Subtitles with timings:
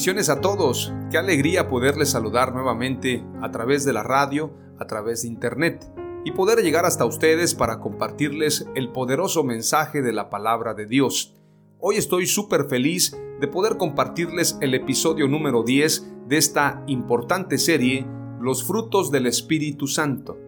[0.00, 0.94] Bendiciones a todos.
[1.10, 5.92] Qué alegría poderles saludar nuevamente a través de la radio, a través de internet
[6.24, 11.34] y poder llegar hasta ustedes para compartirles el poderoso mensaje de la palabra de Dios.
[11.80, 18.06] Hoy estoy súper feliz de poder compartirles el episodio número 10 de esta importante serie,
[18.40, 20.38] Los frutos del Espíritu Santo.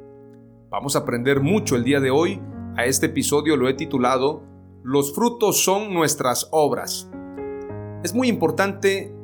[0.70, 2.41] Vamos a aprender mucho el día de hoy.
[2.78, 4.44] A este episodio lo he titulado
[4.83, 7.11] Los frutos son nuestras obras.
[8.03, 9.14] Es muy importante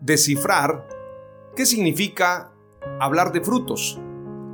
[0.00, 0.88] descifrar
[1.54, 2.52] qué significa
[3.00, 4.00] hablar de frutos,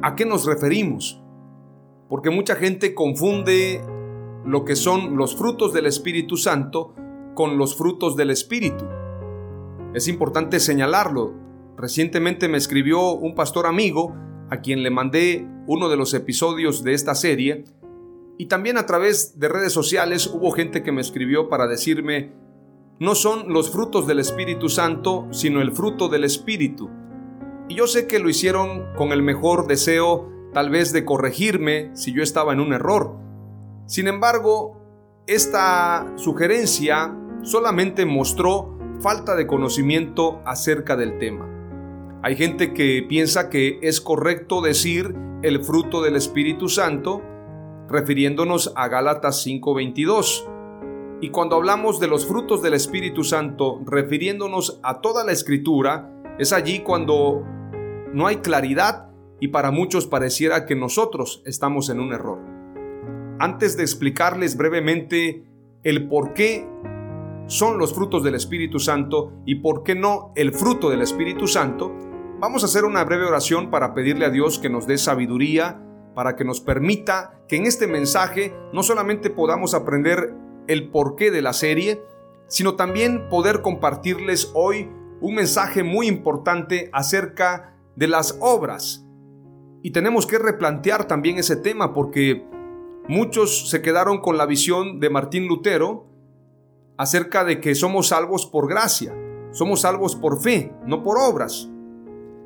[0.02, 1.22] a qué nos referimos,
[2.08, 3.84] porque mucha gente confunde
[4.44, 6.94] lo que son los frutos del Espíritu Santo
[7.34, 8.84] con los frutos del Espíritu.
[9.94, 11.34] Es importante señalarlo.
[11.76, 14.14] Recientemente me escribió un pastor amigo
[14.50, 17.64] a quien le mandé uno de los episodios de esta serie
[18.38, 22.32] y también a través de redes sociales hubo gente que me escribió para decirme
[23.02, 26.88] no son los frutos del Espíritu Santo, sino el fruto del Espíritu.
[27.68, 32.12] Y yo sé que lo hicieron con el mejor deseo tal vez de corregirme si
[32.12, 33.16] yo estaba en un error.
[33.86, 34.76] Sin embargo,
[35.26, 41.48] esta sugerencia solamente mostró falta de conocimiento acerca del tema.
[42.22, 47.20] Hay gente que piensa que es correcto decir el fruto del Espíritu Santo
[47.88, 50.46] refiriéndonos a Gálatas 5:22
[51.22, 56.52] y cuando hablamos de los frutos del Espíritu Santo, refiriéndonos a toda la escritura, es
[56.52, 57.44] allí cuando
[58.12, 62.40] no hay claridad y para muchos pareciera que nosotros estamos en un error.
[63.38, 65.44] Antes de explicarles brevemente
[65.84, 66.68] el por qué
[67.46, 71.92] son los frutos del Espíritu Santo y por qué no el fruto del Espíritu Santo,
[72.40, 75.80] vamos a hacer una breve oración para pedirle a Dios que nos dé sabiduría,
[76.16, 81.42] para que nos permita que en este mensaje no solamente podamos aprender el porqué de
[81.42, 82.02] la serie,
[82.48, 84.90] sino también poder compartirles hoy
[85.20, 89.06] un mensaje muy importante acerca de las obras.
[89.82, 92.46] Y tenemos que replantear también ese tema porque
[93.08, 96.06] muchos se quedaron con la visión de Martín Lutero
[96.96, 99.14] acerca de que somos salvos por gracia,
[99.50, 101.68] somos salvos por fe, no por obras.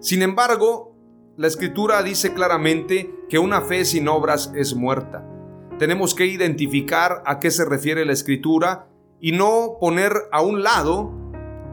[0.00, 0.94] Sin embargo,
[1.37, 5.35] la escritura dice claramente que una fe sin obras es muerta.
[5.78, 8.88] Tenemos que identificar a qué se refiere la escritura
[9.20, 11.12] y no poner a un lado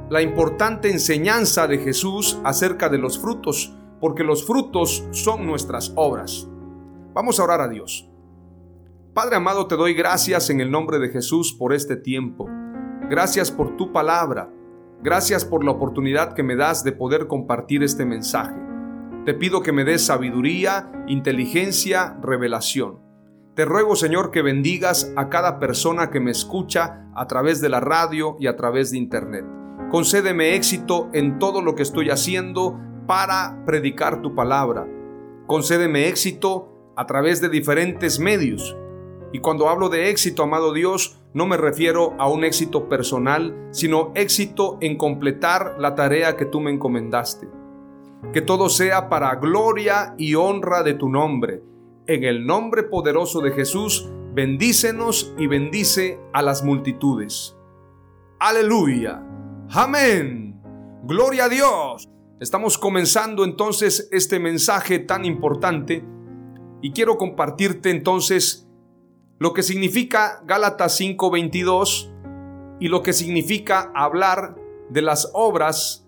[0.09, 6.49] la importante enseñanza de Jesús acerca de los frutos, porque los frutos son nuestras obras.
[7.13, 8.09] Vamos a orar a Dios.
[9.13, 12.49] Padre amado, te doy gracias en el nombre de Jesús por este tiempo.
[13.09, 14.51] Gracias por tu palabra.
[15.01, 18.59] Gracias por la oportunidad que me das de poder compartir este mensaje.
[19.25, 23.12] Te pido que me des sabiduría, inteligencia, revelación.
[23.55, 27.79] Te ruego, Señor, que bendigas a cada persona que me escucha a través de la
[27.79, 29.45] radio y a través de internet.
[29.91, 34.87] Concédeme éxito en todo lo que estoy haciendo para predicar tu palabra.
[35.45, 38.75] Concédeme éxito a través de diferentes medios.
[39.31, 44.13] Y cuando hablo de éxito, amado Dios, no me refiero a un éxito personal, sino
[44.15, 47.47] éxito en completar la tarea que tú me encomendaste.
[48.33, 51.61] Que todo sea para gloria y honra de tu nombre
[52.07, 57.55] en el nombre poderoso de Jesús, bendícenos y bendice a las multitudes.
[58.39, 59.23] Aleluya.
[59.69, 60.61] Amén.
[61.03, 62.09] Gloria a Dios.
[62.39, 66.03] Estamos comenzando entonces este mensaje tan importante
[66.81, 68.67] y quiero compartirte entonces
[69.39, 72.11] lo que significa Gálatas 5:22
[72.79, 74.55] y lo que significa hablar
[74.89, 76.03] de las obras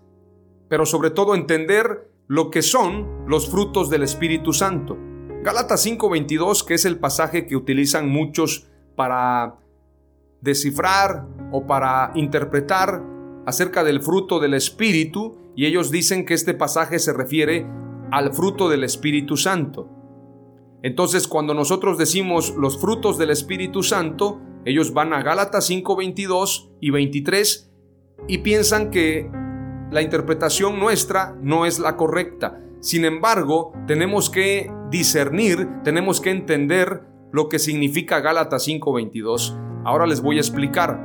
[0.68, 4.96] pero sobre todo entender lo que son los frutos del Espíritu Santo.
[5.46, 8.66] Gálatas 5:22, que es el pasaje que utilizan muchos
[8.96, 9.54] para
[10.40, 13.00] descifrar o para interpretar
[13.46, 17.64] acerca del fruto del Espíritu, y ellos dicen que este pasaje se refiere
[18.10, 19.88] al fruto del Espíritu Santo.
[20.82, 26.90] Entonces, cuando nosotros decimos los frutos del Espíritu Santo, ellos van a Gálatas 5:22 y
[26.90, 27.70] 23
[28.26, 29.30] y piensan que
[29.92, 32.65] la interpretación nuestra no es la correcta.
[32.80, 37.02] Sin embargo, tenemos que discernir, tenemos que entender
[37.32, 39.58] lo que significa Gálatas 5:22.
[39.84, 41.04] Ahora les voy a explicar.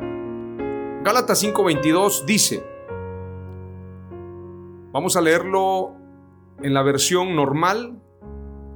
[1.04, 2.64] Gálatas 5:22 dice,
[4.92, 5.96] vamos a leerlo
[6.62, 8.00] en la versión normal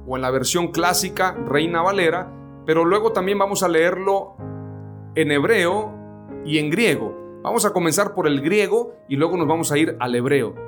[0.06, 2.32] o en la versión clásica Reina Valera,
[2.64, 4.36] pero luego también vamos a leerlo
[5.14, 5.94] en hebreo
[6.44, 7.14] y en griego.
[7.42, 10.65] Vamos a comenzar por el griego y luego nos vamos a ir al hebreo.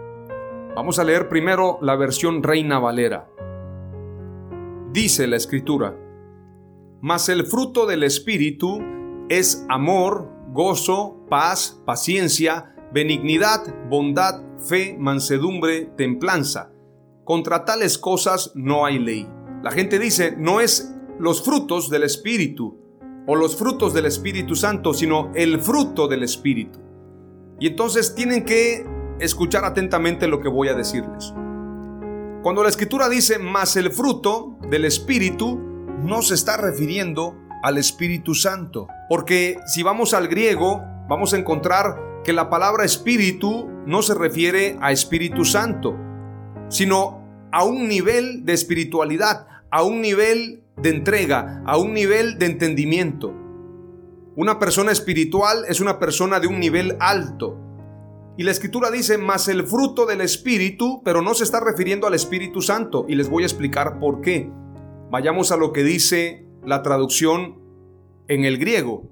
[0.78, 3.28] Vamos a leer primero la versión Reina Valera.
[4.92, 5.98] Dice la escritura,
[7.00, 8.78] mas el fruto del Espíritu
[9.28, 16.70] es amor, gozo, paz, paciencia, benignidad, bondad, fe, mansedumbre, templanza.
[17.24, 19.28] Contra tales cosas no hay ley.
[19.64, 22.78] La gente dice, no es los frutos del Espíritu
[23.26, 26.78] o los frutos del Espíritu Santo, sino el fruto del Espíritu.
[27.58, 28.86] Y entonces tienen que
[29.20, 31.32] escuchar atentamente lo que voy a decirles.
[32.42, 35.58] Cuando la escritura dice más el fruto del Espíritu,
[36.02, 38.88] no se está refiriendo al Espíritu Santo.
[39.08, 44.76] Porque si vamos al griego, vamos a encontrar que la palabra Espíritu no se refiere
[44.80, 45.96] a Espíritu Santo,
[46.68, 52.46] sino a un nivel de espiritualidad, a un nivel de entrega, a un nivel de
[52.46, 53.34] entendimiento.
[54.36, 57.56] Una persona espiritual es una persona de un nivel alto.
[58.38, 62.14] Y la escritura dice, más el fruto del Espíritu, pero no se está refiriendo al
[62.14, 63.04] Espíritu Santo.
[63.08, 64.48] Y les voy a explicar por qué.
[65.10, 67.58] Vayamos a lo que dice la traducción
[68.28, 69.10] en el griego.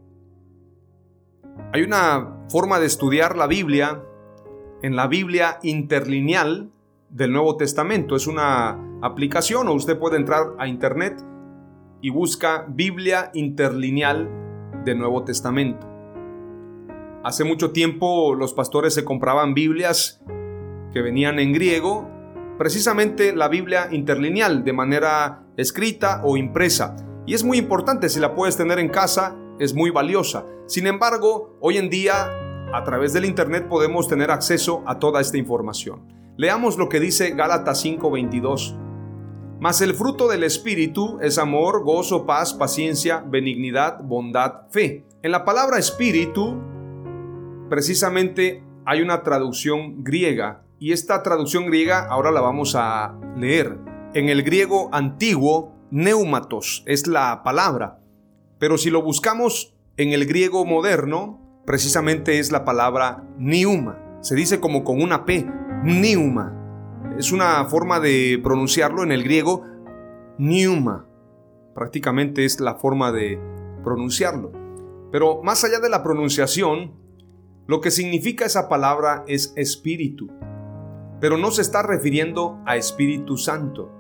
[1.73, 4.00] Hay una forma de estudiar la Biblia
[4.82, 6.70] en la Biblia interlineal
[7.11, 8.14] del Nuevo Testamento.
[8.14, 11.20] Es una aplicación o usted puede entrar a internet
[12.00, 14.31] y busca Biblia interlineal
[14.84, 15.95] del Nuevo Testamento.
[17.26, 20.23] Hace mucho tiempo los pastores se compraban Biblias
[20.93, 22.08] que venían en griego,
[22.56, 26.94] precisamente la Biblia interlineal de manera escrita o impresa.
[27.26, 30.46] Y es muy importante, si la puedes tener en casa, es muy valiosa.
[30.69, 32.31] Sin embargo, hoy en día,
[32.73, 36.06] a través del Internet podemos tener acceso a toda esta información.
[36.37, 38.76] Leamos lo que dice Gálatas 5:22.
[39.58, 45.05] Mas el fruto del Espíritu es amor, gozo, paz, paciencia, benignidad, bondad, fe.
[45.25, 46.62] En la palabra Espíritu,
[47.68, 53.78] precisamente hay una traducción griega y esta traducción griega ahora la vamos a leer.
[54.14, 58.00] En el griego antiguo, neumatos es la palabra,
[58.58, 64.19] pero si lo buscamos en el griego moderno, precisamente es la palabra niuma.
[64.20, 65.46] Se dice como con una P,
[65.84, 66.62] niuma
[67.19, 69.64] es una forma de pronunciarlo en el griego,
[70.36, 71.06] Niuma.
[71.74, 73.40] Prácticamente es la forma de
[73.82, 74.52] pronunciarlo.
[75.10, 76.92] Pero más allá de la pronunciación,
[77.66, 80.28] lo que significa esa palabra es espíritu.
[81.20, 83.91] Pero no se está refiriendo a Espíritu Santo.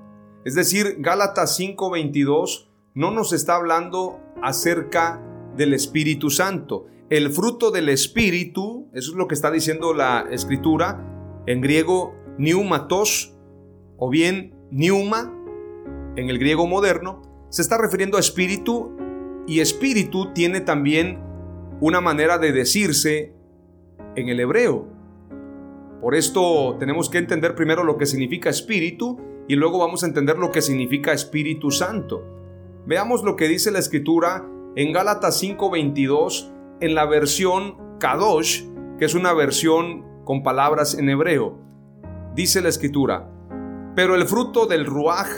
[0.44, 5.20] Es decir, Gálatas 5:22 no nos está hablando acerca
[5.56, 6.86] del Espíritu Santo.
[7.08, 13.34] El fruto del Espíritu, eso es lo que está diciendo la escritura, en griego Niumatos
[13.96, 15.32] o bien niuma
[16.16, 18.96] en el griego moderno se está refiriendo a espíritu
[19.46, 21.20] y espíritu tiene también
[21.80, 23.35] una manera de decirse
[24.16, 24.86] en el hebreo.
[26.00, 29.18] Por esto tenemos que entender primero lo que significa espíritu
[29.48, 32.24] y luego vamos a entender lo que significa Espíritu Santo.
[32.86, 34.44] Veamos lo que dice la escritura
[34.74, 38.64] en Gálatas 5:22 en la versión Kadosh,
[38.98, 41.58] que es una versión con palabras en hebreo.
[42.34, 43.30] Dice la escritura,
[43.94, 45.28] pero el fruto del ruaj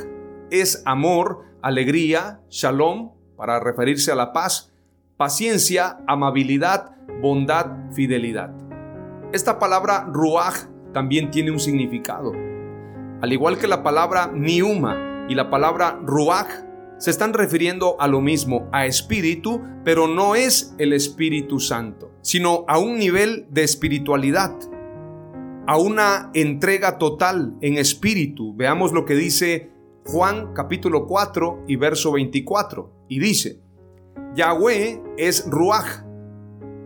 [0.50, 4.72] es amor, alegría, shalom, para referirse a la paz,
[5.16, 8.67] paciencia, amabilidad, bondad, fidelidad.
[9.32, 12.32] Esta palabra ruaj también tiene un significado.
[13.20, 16.46] Al igual que la palabra niuma y la palabra ruaj,
[16.98, 22.64] se están refiriendo a lo mismo, a espíritu, pero no es el Espíritu Santo, sino
[22.66, 24.52] a un nivel de espiritualidad
[25.68, 28.54] a una entrega total en espíritu.
[28.56, 29.70] Veamos lo que dice
[30.06, 33.04] Juan capítulo 4 y verso 24.
[33.06, 33.60] Y dice,
[34.34, 36.06] Yahweh es Ruach,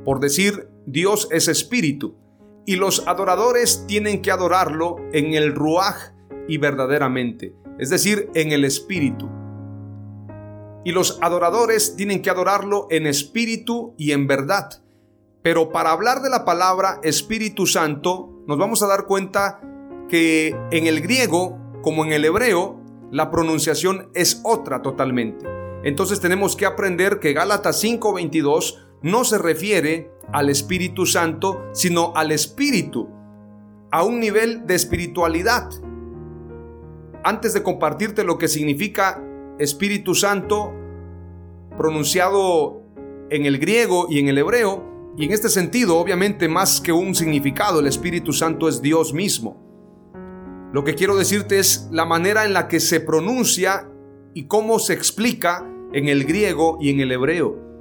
[0.05, 2.17] por decir Dios es espíritu.
[2.67, 6.13] Y los adoradores tienen que adorarlo en el ruaj
[6.49, 9.29] y verdaderamente, es decir, en el espíritu.
[10.85, 14.83] Y los adoradores tienen que adorarlo en espíritu y en verdad.
[15.43, 19.61] Pero para hablar de la palabra Espíritu Santo, nos vamos a dar cuenta
[20.09, 25.47] que en el griego, como en el hebreo, la pronunciación es otra totalmente.
[25.85, 32.33] Entonces tenemos que aprender que Gálatas 5:22 no se refiere al Espíritu Santo, sino al
[32.33, 33.09] Espíritu,
[33.91, 35.69] a un nivel de espiritualidad.
[37.25, 39.23] Antes de compartirte lo que significa
[39.59, 40.73] Espíritu Santo,
[41.77, 42.83] pronunciado
[43.31, 47.15] en el griego y en el hebreo, y en este sentido, obviamente, más que un
[47.15, 49.61] significado, el Espíritu Santo es Dios mismo.
[50.73, 53.91] Lo que quiero decirte es la manera en la que se pronuncia
[54.33, 57.72] y cómo se explica en el griego y en el hebreo.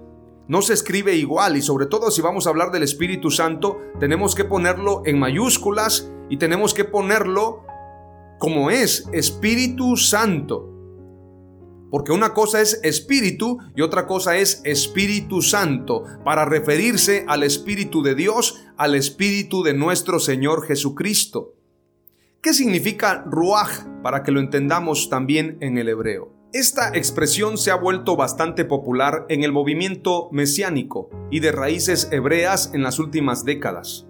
[0.51, 4.36] No se escribe igual y sobre todo si vamos a hablar del Espíritu Santo, tenemos
[4.36, 7.63] que ponerlo en mayúsculas y tenemos que ponerlo
[8.38, 10.67] como es, Espíritu Santo.
[11.89, 18.03] Porque una cosa es espíritu y otra cosa es Espíritu Santo, para referirse al Espíritu
[18.03, 21.53] de Dios, al Espíritu de nuestro Señor Jesucristo.
[22.41, 26.40] ¿Qué significa ruaj para que lo entendamos también en el hebreo?
[26.53, 32.72] Esta expresión se ha vuelto bastante popular en el movimiento mesiánico y de raíces hebreas
[32.74, 34.05] en las últimas décadas.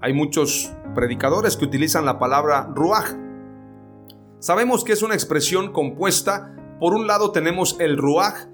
[0.00, 3.14] Hay muchos predicadores que utilizan la palabra ruaj.
[4.38, 8.46] Sabemos que es una expresión compuesta, por un lado tenemos el ruaj,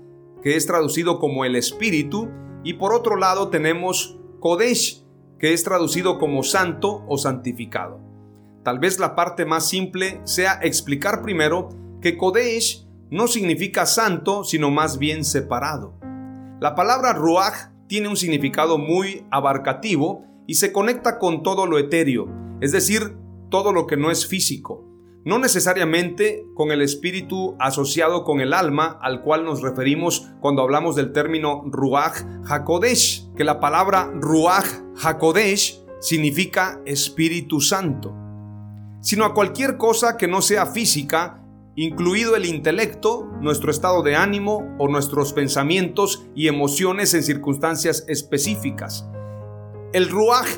[0.42, 2.28] que es traducido como el espíritu,
[2.64, 5.04] y por otro lado tenemos kodesh,
[5.38, 8.00] que es traducido como santo o santificado.
[8.64, 11.68] Tal vez la parte más simple sea explicar primero
[12.02, 15.94] que kodesh no significa santo, sino más bien separado.
[16.60, 22.28] La palabra ruach tiene un significado muy abarcativo y se conecta con todo lo etéreo,
[22.60, 23.16] es decir,
[23.50, 24.84] todo lo que no es físico,
[25.24, 30.96] no necesariamente con el espíritu asociado con el alma al cual nos referimos cuando hablamos
[30.96, 34.66] del término ruach hakodesh, que la palabra ruach
[35.02, 38.14] hakodesh significa Espíritu Santo,
[39.00, 41.42] sino a cualquier cosa que no sea física
[41.84, 49.08] incluido el intelecto, nuestro estado de ánimo o nuestros pensamientos y emociones en circunstancias específicas.
[49.92, 50.48] El ruaj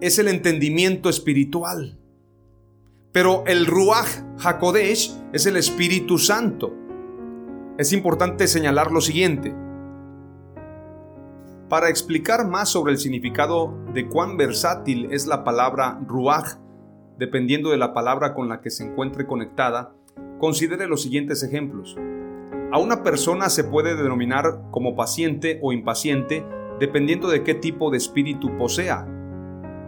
[0.00, 1.98] es el entendimiento espiritual.
[3.12, 4.06] Pero el ruaj
[4.42, 6.72] hakodesh es el Espíritu Santo.
[7.76, 9.54] Es importante señalar lo siguiente.
[11.68, 16.56] Para explicar más sobre el significado de cuán versátil es la palabra ruaj,
[17.18, 19.95] dependiendo de la palabra con la que se encuentre conectada,
[20.38, 21.96] Considere los siguientes ejemplos.
[22.72, 26.44] A una persona se puede denominar como paciente o impaciente
[26.78, 29.06] dependiendo de qué tipo de espíritu posea.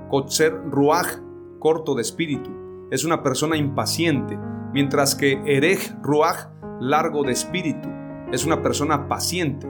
[0.09, 1.19] Kotzer Ruach,
[1.59, 2.51] corto de espíritu,
[2.91, 4.39] es una persona impaciente,
[4.73, 6.49] mientras que Erej Ruach,
[6.81, 7.89] largo de espíritu,
[8.33, 9.67] es una persona paciente.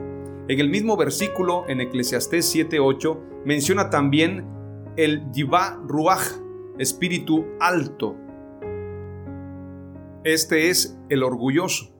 [0.47, 4.45] En el mismo versículo, en Eclesiastés 7:8, menciona también
[4.95, 6.39] el Yivá Ruach,
[6.77, 8.15] espíritu alto,
[10.23, 11.93] este es el orgulloso.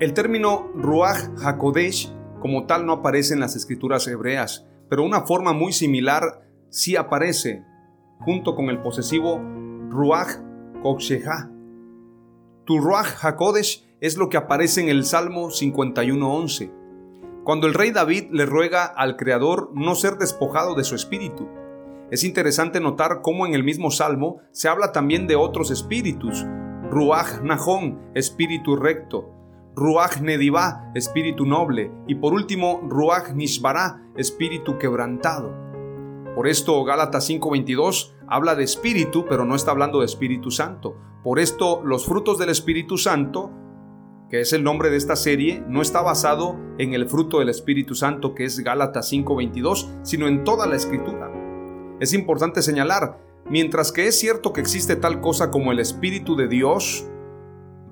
[0.00, 5.52] El término Ruach HaKodesh como tal no aparece en las escrituras hebreas, pero una forma
[5.52, 7.64] muy similar sí aparece,
[8.20, 9.40] junto con el posesivo
[9.88, 10.38] Ruach
[10.82, 11.50] Koksheha.
[12.66, 16.70] Tu Ruach HaKodesh es lo que aparece en el Salmo 51.11,
[17.44, 21.48] cuando el rey David le ruega al Creador no ser despojado de su espíritu.
[22.10, 26.44] Es interesante notar cómo en el mismo Salmo se habla también de otros espíritus,
[26.96, 29.28] Ruach Nahón, espíritu recto,
[29.74, 35.52] Ruach Nedivá, espíritu noble, y por último Ruach Nishbará, espíritu quebrantado.
[36.34, 40.96] Por esto Gálatas 5:22 habla de espíritu, pero no está hablando de Espíritu Santo.
[41.22, 43.50] Por esto los frutos del Espíritu Santo,
[44.30, 47.94] que es el nombre de esta serie, no está basado en el fruto del Espíritu
[47.94, 51.30] Santo, que es Gálatas 5:22, sino en toda la escritura.
[52.00, 56.48] Es importante señalar Mientras que es cierto que existe tal cosa como el Espíritu de
[56.48, 57.08] Dios,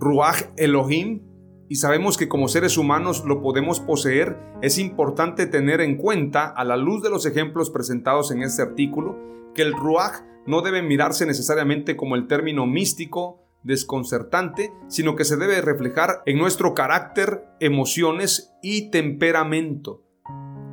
[0.00, 1.22] Ruach Elohim,
[1.68, 6.64] y sabemos que como seres humanos lo podemos poseer, es importante tener en cuenta, a
[6.64, 9.16] la luz de los ejemplos presentados en este artículo,
[9.54, 15.36] que el Ruach no debe mirarse necesariamente como el término místico, desconcertante, sino que se
[15.36, 20.02] debe reflejar en nuestro carácter, emociones y temperamento.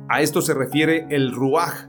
[0.08, 1.88] A esto se refiere el Ruach.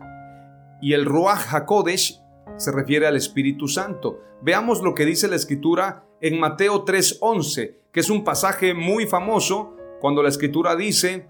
[0.82, 2.23] Y el Ruach HaKodesh
[2.58, 4.20] se refiere al Espíritu Santo.
[4.42, 9.76] Veamos lo que dice la Escritura en Mateo 3:11, que es un pasaje muy famoso
[10.00, 11.30] cuando la Escritura dice,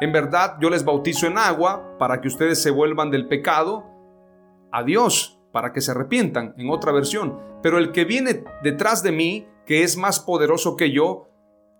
[0.00, 3.84] en verdad yo les bautizo en agua para que ustedes se vuelvan del pecado,
[4.72, 7.38] a Dios para que se arrepientan, en otra versión.
[7.62, 11.28] Pero el que viene detrás de mí, que es más poderoso que yo,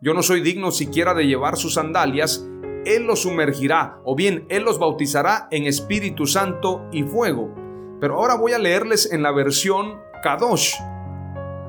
[0.01, 2.47] yo no soy digno siquiera de llevar sus sandalias,
[2.85, 7.55] Él los sumergirá, o bien Él los bautizará en Espíritu Santo y fuego.
[8.01, 10.75] Pero ahora voy a leerles en la versión Kadosh,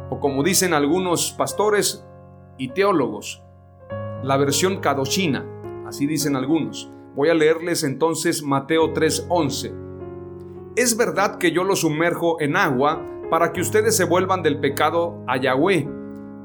[0.10, 2.08] o como dicen algunos pastores
[2.58, 3.44] y teólogos,
[4.24, 5.46] la versión Kadoshina,
[5.86, 6.90] así dicen algunos.
[7.16, 9.74] Voy a leerles entonces Mateo 3:11.
[10.78, 15.22] Es verdad que yo los sumerjo en agua para que ustedes se vuelvan del pecado
[15.28, 15.90] a Yahweh,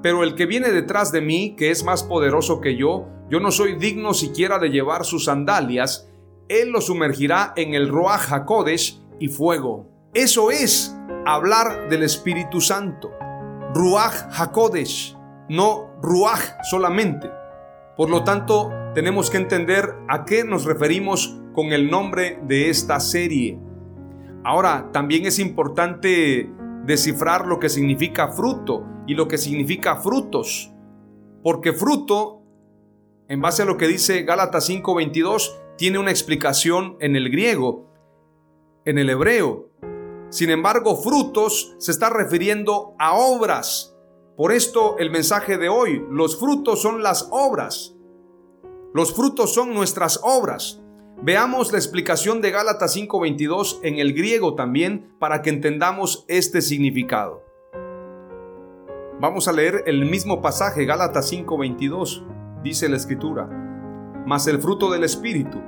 [0.03, 3.53] pero el que viene detrás de mí, que es más poderoso que yo, yo no
[3.53, 6.11] soy digno siquiera de llevar sus sandalias,
[6.49, 9.87] él los sumergirá en el Ruach HaKodesh y fuego.
[10.15, 10.97] Eso es
[11.27, 13.11] hablar del Espíritu Santo.
[13.75, 15.17] Ruach HaKodesh,
[15.49, 17.31] no Ruach solamente.
[17.97, 23.01] Por lo tanto, tenemos que entender a qué nos referimos con el nombre de esta
[23.01, 23.59] serie.
[24.45, 26.51] Ahora, también es importante
[26.85, 30.73] descifrar lo que significa fruto y lo que significa frutos.
[31.43, 32.43] Porque fruto,
[33.29, 37.91] en base a lo que dice Gálatas 5:22, tiene una explicación en el griego,
[38.87, 39.69] en el hebreo.
[40.31, 43.95] Sin embargo, frutos se está refiriendo a obras.
[44.37, 47.95] Por esto el mensaje de hoy, los frutos son las obras.
[48.95, 50.83] Los frutos son nuestras obras.
[51.23, 57.43] Veamos la explicación de Gálatas 5:22 en el griego también para que entendamos este significado.
[59.21, 62.23] Vamos a leer el mismo pasaje, Gálatas 5:22.
[62.63, 63.49] Dice la escritura,
[64.27, 65.59] mas el fruto del Espíritu.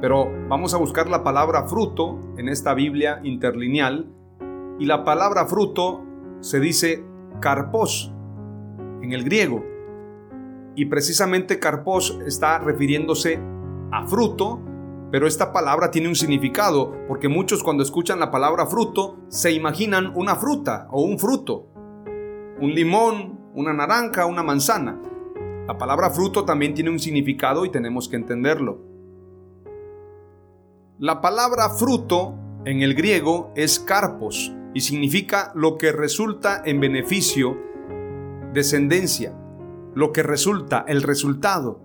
[0.00, 4.10] Pero vamos a buscar la palabra fruto en esta Biblia interlineal
[4.78, 6.02] y la palabra fruto
[6.40, 7.04] se dice
[7.40, 8.10] carpos
[9.02, 9.62] en el griego.
[10.74, 13.38] Y precisamente carpos está refiriéndose
[13.92, 14.60] a fruto,
[15.10, 20.12] pero esta palabra tiene un significado, porque muchos cuando escuchan la palabra fruto se imaginan
[20.14, 21.66] una fruta o un fruto,
[22.58, 24.98] un limón, una naranja, una manzana.
[25.66, 28.89] La palabra fruto también tiene un significado y tenemos que entenderlo.
[31.02, 32.34] La palabra fruto
[32.66, 37.56] en el griego es carpos y significa lo que resulta en beneficio,
[38.52, 39.34] descendencia,
[39.94, 41.80] lo que resulta, el resultado.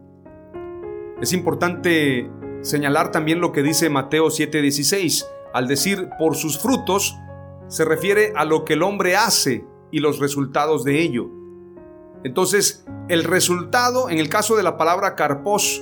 [1.22, 5.26] Es importante señalar también lo que dice Mateo 7:16.
[5.54, 7.16] Al decir por sus frutos,
[7.70, 11.30] se refiere a lo que el hombre hace y los resultados de ello.
[12.26, 15.82] Entonces, el resultado, en el caso de la palabra carpos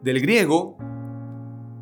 [0.00, 0.78] del griego,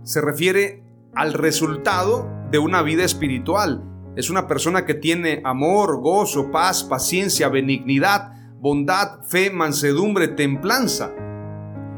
[0.09, 0.83] se refiere
[1.15, 3.85] al resultado de una vida espiritual.
[4.17, 11.15] Es una persona que tiene amor, gozo, paz, paciencia, benignidad, bondad, fe, mansedumbre, templanza.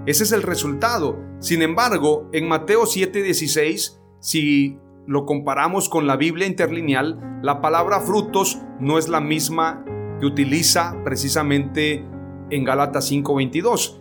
[0.06, 1.20] Ese es el resultado.
[1.38, 8.60] Sin embargo, en Mateo 7:16, si lo comparamos con la Biblia interlineal, la palabra frutos
[8.80, 9.84] no es la misma
[10.18, 12.04] que utiliza precisamente
[12.50, 14.00] en Gálatas 5:22.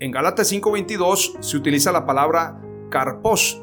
[0.00, 3.62] En Gálatas 5:22 se utiliza la palabra carpos.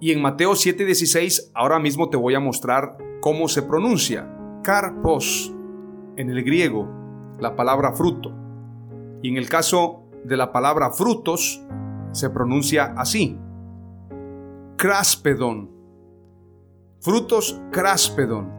[0.00, 4.32] Y en Mateo 7:16 ahora mismo te voy a mostrar cómo se pronuncia.
[4.62, 5.52] Carpos
[6.16, 6.88] en el griego,
[7.38, 8.32] la palabra fruto.
[9.22, 11.62] Y en el caso de la palabra frutos,
[12.12, 13.38] se pronuncia así.
[14.76, 15.70] Craspedon.
[17.00, 18.50] Frutos craspedon.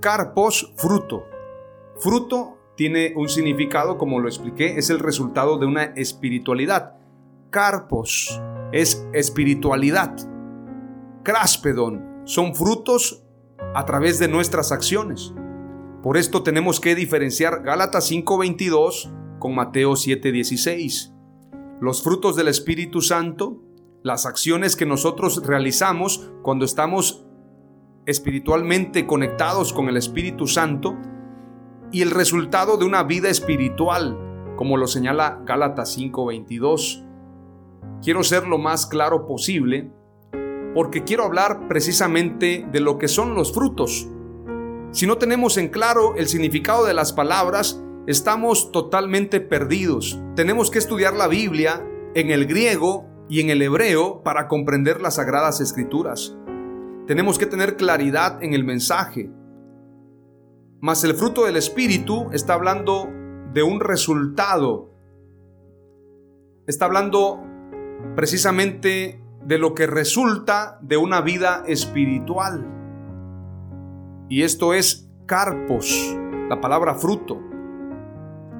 [0.00, 1.24] Carpos, fruto.
[1.96, 6.97] Fruto tiene un significado, como lo expliqué, es el resultado de una espiritualidad.
[7.50, 10.14] Carpos es espiritualidad.
[11.22, 13.24] Craspedon son frutos
[13.74, 15.32] a través de nuestras acciones.
[16.02, 21.14] Por esto tenemos que diferenciar Gálatas 5:22 con Mateo 7:16.
[21.80, 23.62] Los frutos del Espíritu Santo,
[24.02, 27.24] las acciones que nosotros realizamos cuando estamos
[28.04, 30.98] espiritualmente conectados con el Espíritu Santo
[31.92, 37.07] y el resultado de una vida espiritual, como lo señala Gálatas 5:22.
[38.02, 39.90] Quiero ser lo más claro posible
[40.74, 44.08] porque quiero hablar precisamente de lo que son los frutos
[44.90, 50.18] si no tenemos en claro el significado de las palabras, estamos totalmente perdidos.
[50.34, 55.16] Tenemos que estudiar la Biblia en el griego y en el hebreo para comprender las
[55.16, 56.34] sagradas escrituras.
[57.06, 59.30] Tenemos que tener claridad en el mensaje.
[60.80, 63.08] Mas el fruto del Espíritu está hablando
[63.52, 64.90] de un resultado.
[66.66, 67.42] Está hablando
[68.14, 72.66] precisamente de lo que resulta de una vida espiritual.
[74.28, 76.14] Y esto es carpos,
[76.48, 77.40] la palabra fruto,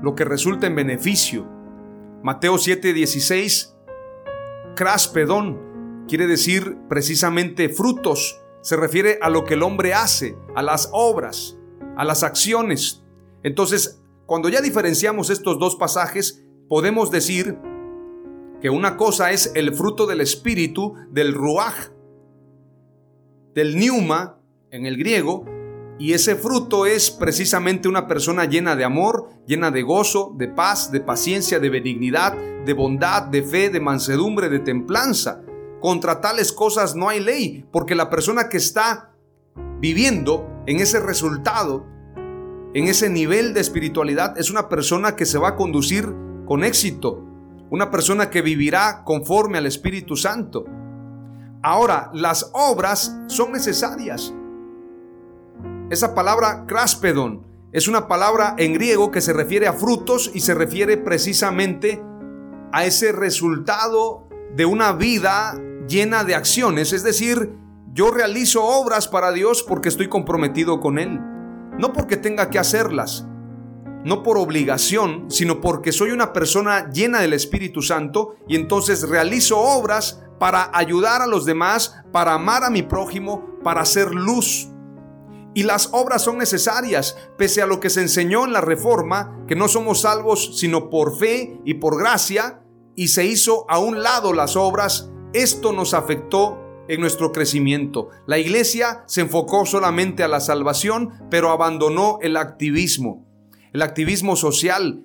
[0.02, 1.46] lo que resulta en beneficio.
[2.22, 3.76] Mateo 7:16,
[4.74, 5.66] craspedón.
[6.08, 8.40] quiere decir precisamente frutos.
[8.62, 11.58] Se refiere a lo que el hombre hace, a las obras,
[11.98, 13.04] a las acciones.
[13.42, 17.58] Entonces, cuando ya diferenciamos estos dos pasajes, podemos decir
[18.60, 21.90] que una cosa es el fruto del espíritu, del ruaj,
[23.54, 24.40] del niuma
[24.70, 25.44] en el griego,
[25.98, 30.92] y ese fruto es precisamente una persona llena de amor, llena de gozo, de paz,
[30.92, 35.42] de paciencia, de benignidad, de bondad, de fe, de mansedumbre, de templanza.
[35.80, 39.12] Contra tales cosas no hay ley, porque la persona que está
[39.80, 41.84] viviendo en ese resultado,
[42.74, 46.14] en ese nivel de espiritualidad, es una persona que se va a conducir
[46.46, 47.27] con éxito,
[47.70, 50.64] una persona que vivirá conforme al Espíritu Santo.
[51.62, 54.32] Ahora, las obras son necesarias.
[55.90, 60.54] Esa palabra craspedon es una palabra en griego que se refiere a frutos y se
[60.54, 62.02] refiere precisamente
[62.72, 66.92] a ese resultado de una vida llena de acciones.
[66.92, 67.54] Es decir,
[67.92, 71.20] yo realizo obras para Dios porque estoy comprometido con Él.
[71.78, 73.27] No porque tenga que hacerlas,
[74.08, 79.58] no por obligación, sino porque soy una persona llena del Espíritu Santo y entonces realizo
[79.58, 84.68] obras para ayudar a los demás, para amar a mi prójimo, para hacer luz.
[85.54, 89.56] Y las obras son necesarias, pese a lo que se enseñó en la Reforma, que
[89.56, 92.62] no somos salvos sino por fe y por gracia,
[92.94, 98.08] y se hizo a un lado las obras, esto nos afectó en nuestro crecimiento.
[98.26, 103.27] La iglesia se enfocó solamente a la salvación, pero abandonó el activismo,
[103.72, 105.04] el activismo social,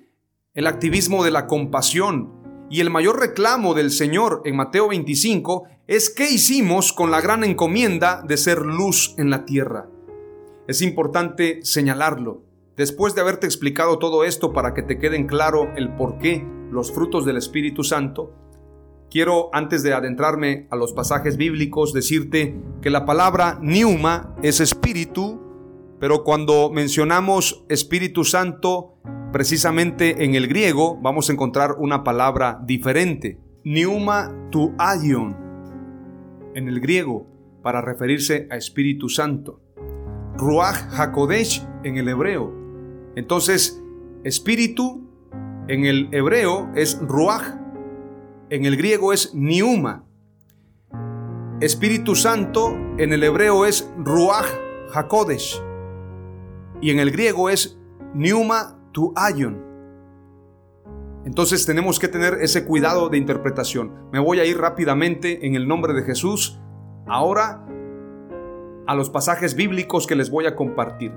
[0.54, 2.32] el activismo de la compasión.
[2.70, 7.44] Y el mayor reclamo del Señor en Mateo 25 es qué hicimos con la gran
[7.44, 9.88] encomienda de ser luz en la tierra.
[10.66, 12.42] Es importante señalarlo.
[12.76, 16.90] Después de haberte explicado todo esto para que te queden claro el por qué los
[16.92, 18.32] frutos del Espíritu Santo,
[19.10, 25.40] quiero antes de adentrarme a los pasajes bíblicos decirte que la palabra niuma es espíritu,
[26.00, 28.98] pero cuando mencionamos Espíritu Santo,
[29.32, 35.36] precisamente en el griego vamos a encontrar una palabra diferente, niuma tu aion,
[36.54, 37.26] en el griego,
[37.62, 39.60] para referirse a Espíritu Santo.
[40.36, 42.52] Ruach HaKodesh en el hebreo.
[43.16, 43.82] Entonces,
[44.24, 45.08] espíritu
[45.68, 47.56] en el hebreo es Ruach,
[48.50, 50.04] en el griego es Niuma.
[51.60, 54.48] Espíritu Santo en el hebreo es Ruach
[54.92, 55.73] HaKodesh
[56.84, 57.78] y en el griego es
[58.12, 59.58] Niuma tu Ayon.
[61.24, 64.10] Entonces tenemos que tener ese cuidado de interpretación.
[64.12, 66.60] Me voy a ir rápidamente en el nombre de Jesús.
[67.06, 67.66] Ahora
[68.86, 71.10] a los pasajes bíblicos que les voy a compartir.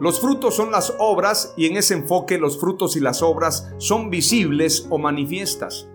[0.00, 4.08] Los frutos son las obras y en ese enfoque los frutos y las obras son
[4.08, 5.86] visibles o manifiestas.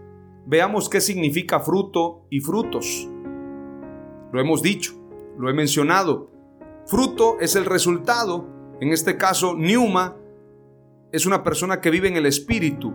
[0.45, 3.09] Veamos qué significa fruto y frutos.
[4.31, 4.93] Lo hemos dicho,
[5.39, 6.30] lo he mencionado.
[6.85, 8.47] Fruto es el resultado.
[8.79, 10.15] En este caso, Niuma
[11.11, 12.93] es una persona que vive en el espíritu,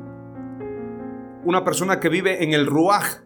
[1.45, 3.23] una persona que vive en el ruaj,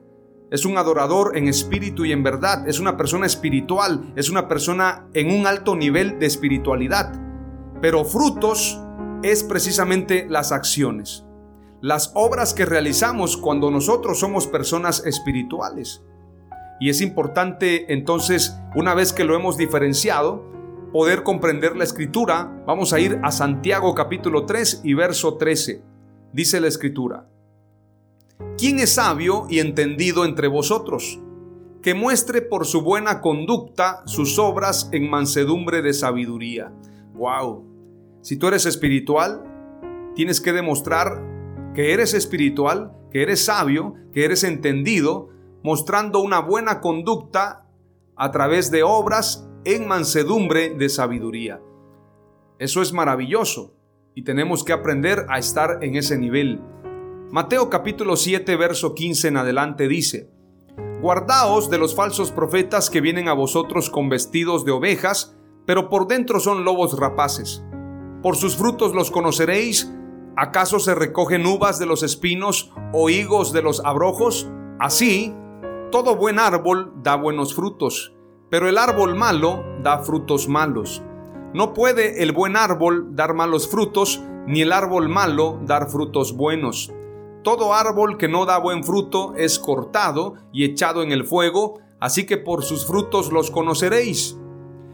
[0.51, 5.07] es un adorador en espíritu y en verdad, es una persona espiritual, es una persona
[5.15, 7.13] en un alto nivel de espiritualidad.
[7.81, 8.79] Pero frutos
[9.23, 11.25] es precisamente las acciones,
[11.81, 16.03] las obras que realizamos cuando nosotros somos personas espirituales.
[16.81, 20.51] Y es importante entonces, una vez que lo hemos diferenciado,
[20.93, 22.63] poder comprender la escritura.
[22.67, 25.83] Vamos a ir a Santiago capítulo 3 y verso 13.
[26.33, 27.29] Dice la escritura.
[28.57, 31.21] ¿Quién es sabio y entendido entre vosotros?
[31.83, 36.73] Que muestre por su buena conducta sus obras en mansedumbre de sabiduría.
[37.15, 37.65] ¡Wow!
[38.23, 39.45] Si tú eres espiritual,
[40.15, 41.23] tienes que demostrar
[41.75, 45.29] que eres espiritual, que eres sabio, que eres entendido,
[45.63, 47.67] mostrando una buena conducta
[48.17, 51.61] a través de obras en mansedumbre de sabiduría.
[52.59, 53.75] Eso es maravilloso
[54.15, 56.61] y tenemos que aprender a estar en ese nivel.
[57.31, 60.31] Mateo capítulo 7, verso 15 en adelante dice,
[61.01, 66.07] Guardaos de los falsos profetas que vienen a vosotros con vestidos de ovejas, pero por
[66.07, 67.65] dentro son lobos rapaces.
[68.23, 69.91] Por sus frutos los conoceréis.
[70.37, 74.51] ¿Acaso se recogen uvas de los espinos o higos de los abrojos?
[74.79, 75.35] Así,
[75.91, 78.15] todo buen árbol da buenos frutos,
[78.49, 81.03] pero el árbol malo da frutos malos.
[81.53, 86.93] No puede el buen árbol dar malos frutos, ni el árbol malo dar frutos buenos.
[87.43, 92.25] Todo árbol que no da buen fruto es cortado y echado en el fuego, así
[92.25, 94.37] que por sus frutos los conoceréis.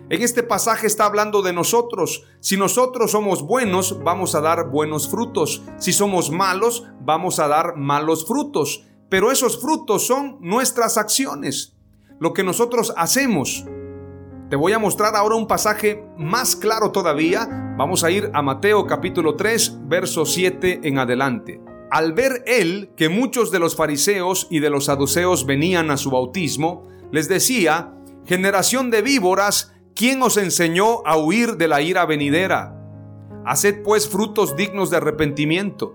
[0.09, 2.25] En este pasaje está hablando de nosotros.
[2.41, 5.63] Si nosotros somos buenos, vamos a dar buenos frutos.
[5.79, 8.87] Si somos malos, vamos a dar malos frutos.
[9.09, 11.77] Pero esos frutos son nuestras acciones,
[12.19, 13.65] lo que nosotros hacemos.
[14.51, 17.75] Te voy a mostrar ahora un pasaje más claro todavía.
[17.77, 21.61] Vamos a ir a Mateo capítulo 3, verso 7 en adelante.
[21.91, 26.11] Al ver él que muchos de los fariseos y de los saduceos venían a su
[26.11, 27.93] bautismo, les decía,
[28.25, 32.73] generación de víboras, ¿quién os enseñó a huir de la ira venidera?
[33.45, 35.95] Haced pues frutos dignos de arrepentimiento.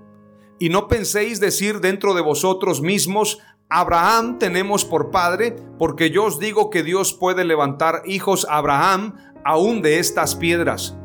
[0.62, 6.38] Y no penséis decir dentro de vosotros mismos, Abraham tenemos por padre, porque yo os
[6.38, 10.96] digo que Dios puede levantar hijos a Abraham aún de estas piedras.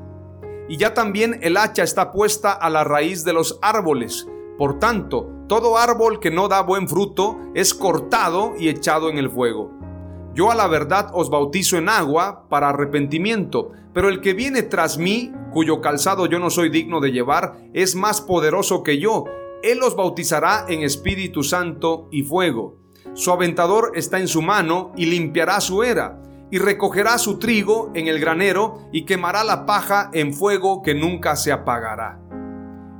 [0.68, 4.28] Y ya también el hacha está puesta a la raíz de los árboles.
[4.58, 9.30] Por tanto, todo árbol que no da buen fruto es cortado y echado en el
[9.30, 9.70] fuego.
[10.34, 14.98] Yo a la verdad os bautizo en agua para arrepentimiento, pero el que viene tras
[14.98, 19.24] mí, cuyo calzado yo no soy digno de llevar, es más poderoso que yo
[19.66, 22.78] él los bautizará en Espíritu Santo y fuego.
[23.14, 28.06] Su aventador está en su mano y limpiará su era, y recogerá su trigo en
[28.06, 32.20] el granero y quemará la paja en fuego que nunca se apagará.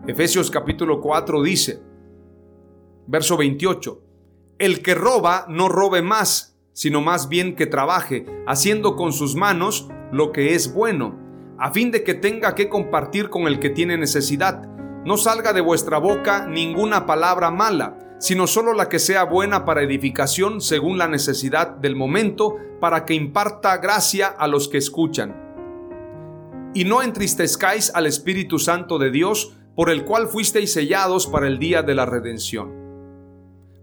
[0.08, 1.82] Efesios capítulo 4 dice,
[3.06, 4.02] verso 28,
[4.58, 9.88] El que roba no robe más, sino más bien que trabaje, haciendo con sus manos
[10.10, 11.16] lo que es bueno,
[11.58, 14.75] a fin de que tenga que compartir con el que tiene necesidad
[15.06, 19.84] no salga de vuestra boca ninguna palabra mala, sino solo la que sea buena para
[19.84, 26.72] edificación según la necesidad del momento, para que imparta gracia a los que escuchan.
[26.74, 31.60] Y no entristezcáis al Espíritu Santo de Dios, por el cual fuisteis sellados para el
[31.60, 32.74] día de la redención.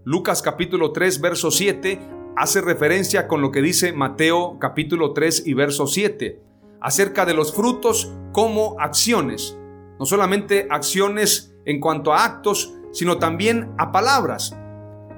[0.04, 2.00] Lucas capítulo 3, verso 7
[2.36, 6.42] hace referencia con lo que dice Mateo capítulo 3 y verso 7,
[6.82, 9.56] acerca de los frutos como acciones
[9.98, 14.56] no solamente acciones en cuanto a actos, sino también a palabras.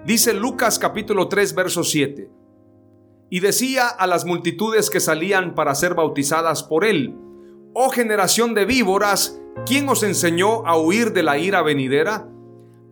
[0.04, 2.30] Dice Lucas capítulo 3, verso 7.
[3.28, 7.16] Y decía a las multitudes que salían para ser bautizadas por él,
[7.78, 12.26] Oh generación de víboras, ¿quién os enseñó a huir de la ira venidera?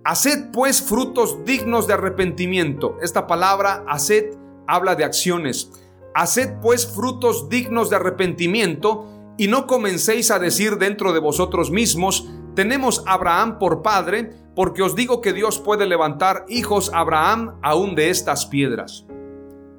[0.04, 2.98] Haced pues frutos dignos de arrepentimiento.
[3.00, 5.72] Esta palabra, haced, habla de acciones.
[6.14, 12.28] Haced pues frutos dignos de arrepentimiento y no comencéis a decir dentro de vosotros mismos,
[12.54, 17.96] tenemos Abraham por padre, porque os digo que Dios puede levantar hijos a Abraham aún
[17.96, 19.06] de estas piedras.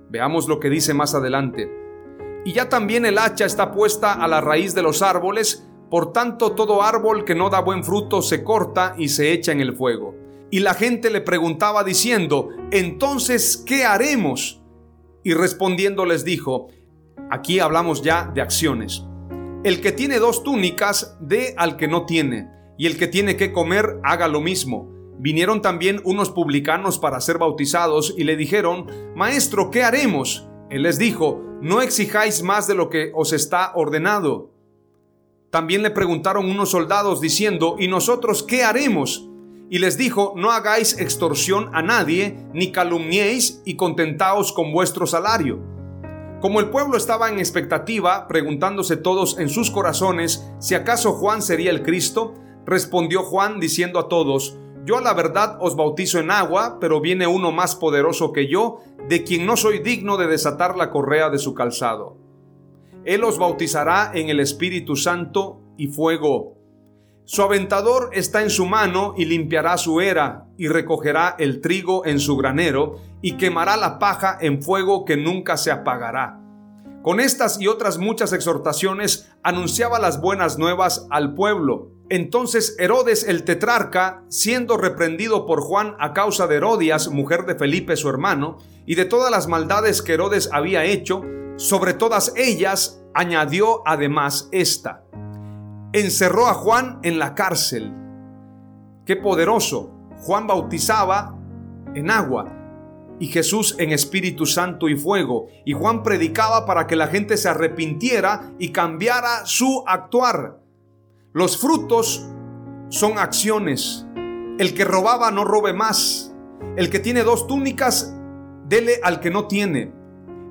[0.10, 1.72] Veamos lo que dice más adelante.
[2.44, 6.52] Y ya también el hacha está puesta a la raíz de los árboles, por tanto
[6.52, 10.16] todo árbol que no da buen fruto se corta y se echa en el fuego.
[10.52, 14.62] Y la gente le preguntaba diciendo, entonces, ¿qué haremos?
[15.24, 16.68] Y respondiendo les dijo,
[17.32, 19.06] aquí hablamos ya de acciones.
[19.66, 23.52] El que tiene dos túnicas, dé al que no tiene, y el que tiene que
[23.52, 24.88] comer, haga lo mismo.
[25.18, 30.48] Vinieron también unos publicanos para ser bautizados y le dijeron, Maestro, ¿qué haremos?
[30.70, 34.52] Él les dijo, no exijáis más de lo que os está ordenado.
[35.50, 39.28] También le preguntaron unos soldados diciendo, ¿y nosotros qué haremos?
[39.72, 45.74] Y les dijo, no hagáis extorsión a nadie, ni calumniéis, y contentaos con vuestro salario
[46.46, 51.72] como el pueblo estaba en expectativa, preguntándose todos en sus corazones si acaso Juan sería
[51.72, 52.36] el Cristo,
[52.68, 54.56] respondió Juan diciendo a todos,
[54.86, 58.78] yo a la verdad os bautizo en agua, pero viene uno más poderoso que yo,
[59.10, 62.16] de quien no soy digno de desatar la correa de su calzado.
[63.06, 66.58] Él os bautizará en el Espíritu Santo y fuego.
[67.28, 72.20] Su aventador está en su mano y limpiará su era y recogerá el trigo en
[72.20, 76.40] su granero y quemará la paja en fuego que nunca se apagará.
[77.02, 81.90] Con estas y otras muchas exhortaciones anunciaba las buenas nuevas al pueblo.
[82.10, 87.96] Entonces Herodes el tetrarca, siendo reprendido por Juan a causa de Herodias, mujer de Felipe
[87.96, 91.24] su hermano, y de todas las maldades que Herodes había hecho,
[91.58, 95.06] sobre todas ellas añadió además esta
[96.00, 97.94] encerró a Juan en la cárcel.
[99.06, 99.92] Qué poderoso.
[100.18, 101.38] Juan bautizaba
[101.94, 102.52] en agua
[103.20, 105.48] y Jesús en Espíritu Santo y fuego.
[105.64, 110.60] Y Juan predicaba para que la gente se arrepintiera y cambiara su actuar.
[111.32, 112.28] Los frutos
[112.90, 114.06] son acciones.
[114.58, 116.36] El que robaba no robe más.
[116.76, 118.14] El que tiene dos túnicas,
[118.68, 119.94] dele al que no tiene.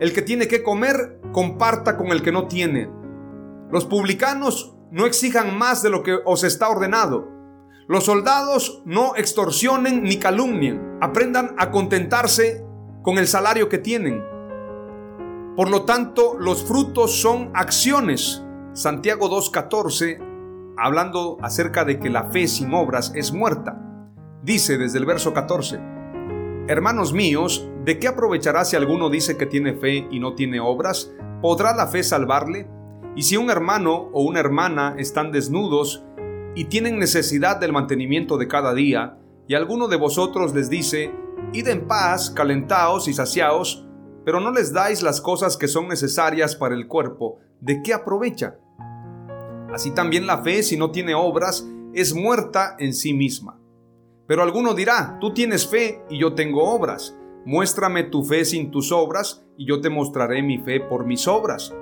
[0.01, 2.91] El que tiene que comer, comparta con el que no tiene.
[3.71, 7.29] Los publicanos no exijan más de lo que os está ordenado.
[7.89, 10.99] Los soldados no extorsionen ni calumnien.
[11.01, 12.65] Aprendan a contentarse
[13.03, 14.23] con el salario que tienen.
[15.57, 18.45] Por lo tanto, los frutos son acciones.
[18.73, 23.81] Santiago 2.14, hablando acerca de que la fe sin obras es muerta,
[24.45, 25.81] dice desde el verso 14,
[26.69, 31.13] Hermanos míos, ¿de qué aprovechará si alguno dice que tiene fe y no tiene obras?
[31.43, 32.69] ¿Podrá la fe salvarle?
[33.17, 36.05] Y si un hermano o una hermana están desnudos
[36.55, 41.13] y tienen necesidad del mantenimiento de cada día, y alguno de vosotros les dice,
[41.53, 43.87] Id en paz, calentaos y saciaos,
[44.25, 48.59] pero no les dais las cosas que son necesarias para el cuerpo, ¿de qué aprovecha?
[49.73, 53.61] Así también la fe, si no tiene obras, es muerta en sí misma.
[54.27, 57.17] Pero alguno dirá, tú tienes fe y yo tengo obras.
[57.45, 61.75] Muéstrame tu fe sin tus obras y yo te mostraré mi fe por mis obras.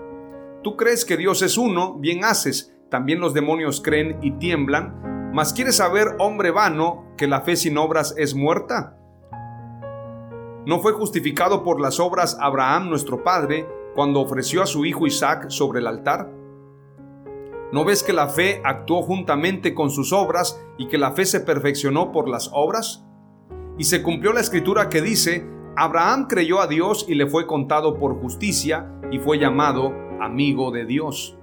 [0.63, 5.53] Tú crees que Dios es uno, bien haces, también los demonios creen y tiemblan, mas
[5.53, 8.97] quieres saber, hombre vano, que la fe sin obras es muerta.
[10.65, 15.47] ¿No fue justificado por las obras Abraham nuestro padre cuando ofreció a su hijo Isaac
[15.49, 16.31] sobre el altar?
[17.73, 21.41] ¿No ves que la fe actuó juntamente con sus obras y que la fe se
[21.41, 23.05] perfeccionó por las obras?
[23.79, 25.45] Y se cumplió la escritura que dice,
[25.75, 30.87] Abraham creyó a Dios y le fue contado por justicia y fue llamado amigo de
[30.87, 31.37] Dios.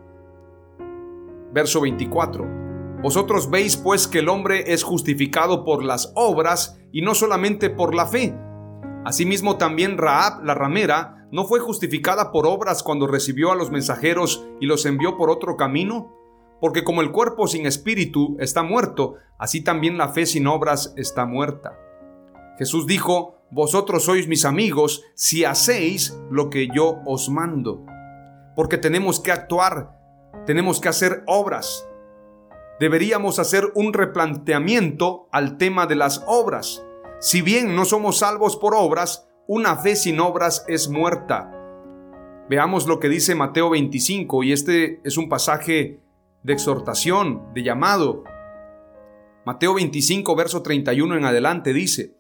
[1.51, 2.45] Verso 24.
[3.01, 7.95] Vosotros veis pues que el hombre es justificado por las obras y no solamente por
[7.95, 8.35] la fe.
[9.05, 14.45] Asimismo también Raab la ramera no fue justificada por obras cuando recibió a los mensajeros
[14.59, 16.13] y los envió por otro camino,
[16.59, 21.25] porque como el cuerpo sin espíritu está muerto, así también la fe sin obras está
[21.25, 21.77] muerta.
[22.57, 27.83] Jesús dijo, Vosotros sois mis amigos si hacéis lo que yo os mando.
[28.59, 29.97] Porque tenemos que actuar,
[30.45, 31.87] tenemos que hacer obras.
[32.77, 36.83] Deberíamos hacer un replanteamiento al tema de las obras.
[37.21, 41.49] Si bien no somos salvos por obras, una fe sin obras es muerta.
[42.49, 46.01] Veamos lo que dice Mateo 25 y este es un pasaje
[46.43, 48.25] de exhortación, de llamado.
[49.45, 52.18] Mateo 25, verso 31 en adelante dice,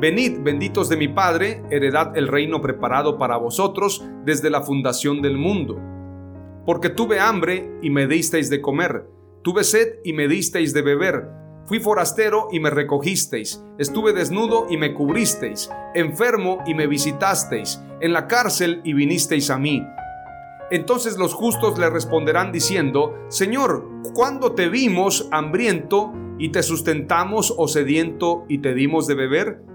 [0.00, 5.38] Venid, benditos de mi Padre, heredad el reino preparado para vosotros desde la fundación del
[5.38, 5.80] mundo.
[6.66, 9.06] Porque tuve hambre y me disteis de comer,
[9.42, 11.28] tuve sed y me disteis de beber,
[11.66, 18.12] fui forastero y me recogisteis, estuve desnudo y me cubristeis, enfermo y me visitasteis, en
[18.12, 19.80] la cárcel y vinisteis a mí.
[20.72, 27.68] Entonces los justos le responderán diciendo, Señor, ¿cuándo te vimos hambriento y te sustentamos o
[27.68, 29.73] sediento y te dimos de beber?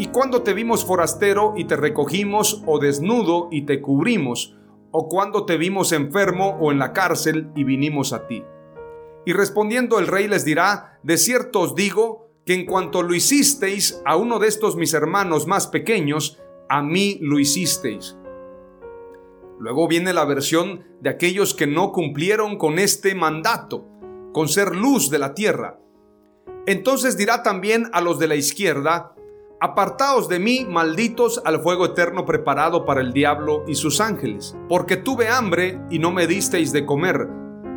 [0.00, 4.56] ¿Y cuando te vimos forastero y te recogimos o desnudo y te cubrimos?
[4.92, 8.42] ¿O cuando te vimos enfermo o en la cárcel y vinimos a ti?
[9.26, 14.00] Y respondiendo el rey les dirá, de cierto os digo que en cuanto lo hicisteis
[14.06, 18.16] a uno de estos mis hermanos más pequeños, a mí lo hicisteis.
[19.58, 23.86] Luego viene la versión de aquellos que no cumplieron con este mandato,
[24.32, 25.78] con ser luz de la tierra.
[26.64, 29.14] Entonces dirá también a los de la izquierda,
[29.62, 34.96] Apartaos de mí, malditos, al fuego eterno preparado para el diablo y sus ángeles, porque
[34.96, 37.28] tuve hambre y no me disteis de comer,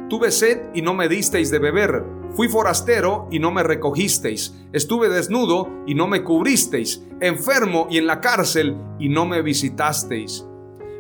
[0.08, 2.06] tuve sed y no me disteis de beber,
[2.38, 8.08] fui forastero y no me recogisteis, estuve desnudo y no me cubristeis, enfermo y en
[8.08, 10.48] la cárcel y no me visitasteis.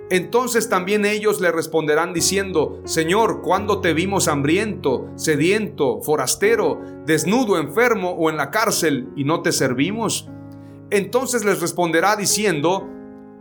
[0.10, 8.10] Entonces también ellos le responderán diciendo, Señor, ¿cuándo te vimos hambriento, sediento, forastero, desnudo, enfermo
[8.10, 10.30] o en la cárcel y no te servimos?
[10.90, 12.88] Entonces les responderá diciendo,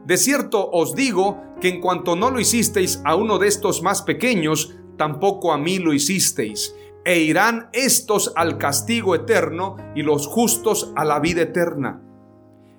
[0.04, 4.02] De cierto os digo que en cuanto no lo hicisteis a uno de estos más
[4.02, 6.74] pequeños, tampoco a mí lo hicisteis.
[7.04, 12.00] E irán estos al castigo eterno y los justos a la vida eterna.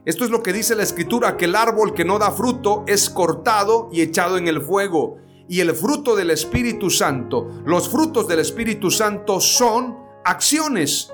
[0.06, 3.10] Esto es lo que dice la escritura, que el árbol que no da fruto es
[3.10, 5.18] cortado y echado en el fuego.
[5.48, 11.10] Y el fruto del Espíritu Santo, los frutos del Espíritu Santo son acciones.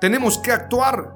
[0.00, 1.14] Tenemos que actuar.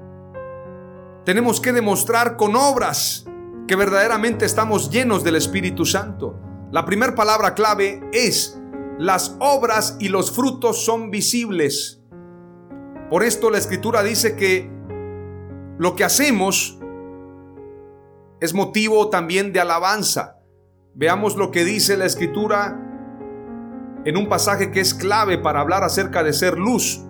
[1.25, 3.25] Tenemos que demostrar con obras
[3.65, 6.37] que verdaderamente estamos llenos del Espíritu Santo.
[6.71, 8.59] La primera palabra clave es,
[8.99, 12.01] las obras y los frutos son visibles.
[13.09, 14.69] Por esto la escritura dice que
[15.77, 16.77] lo que hacemos
[18.41, 20.41] es motivo también de alabanza.
[20.93, 22.79] Veamos lo que dice la escritura
[24.03, 27.01] en un pasaje que es clave para hablar acerca de ser luz.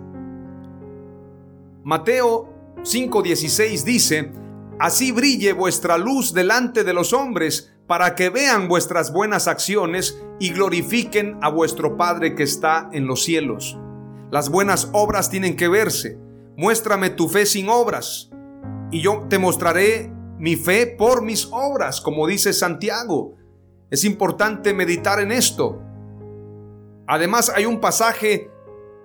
[1.82, 4.32] Mateo 5:16 dice,
[4.78, 10.50] Así brille vuestra luz delante de los hombres, para que vean vuestras buenas acciones y
[10.50, 13.78] glorifiquen a vuestro Padre que está en los cielos.
[14.30, 16.18] Las buenas obras tienen que verse.
[16.56, 18.30] Muéstrame tu fe sin obras,
[18.90, 23.34] y yo te mostraré mi fe por mis obras, como dice Santiago.
[23.90, 25.80] Es importante meditar en esto.
[27.06, 28.50] Además hay un pasaje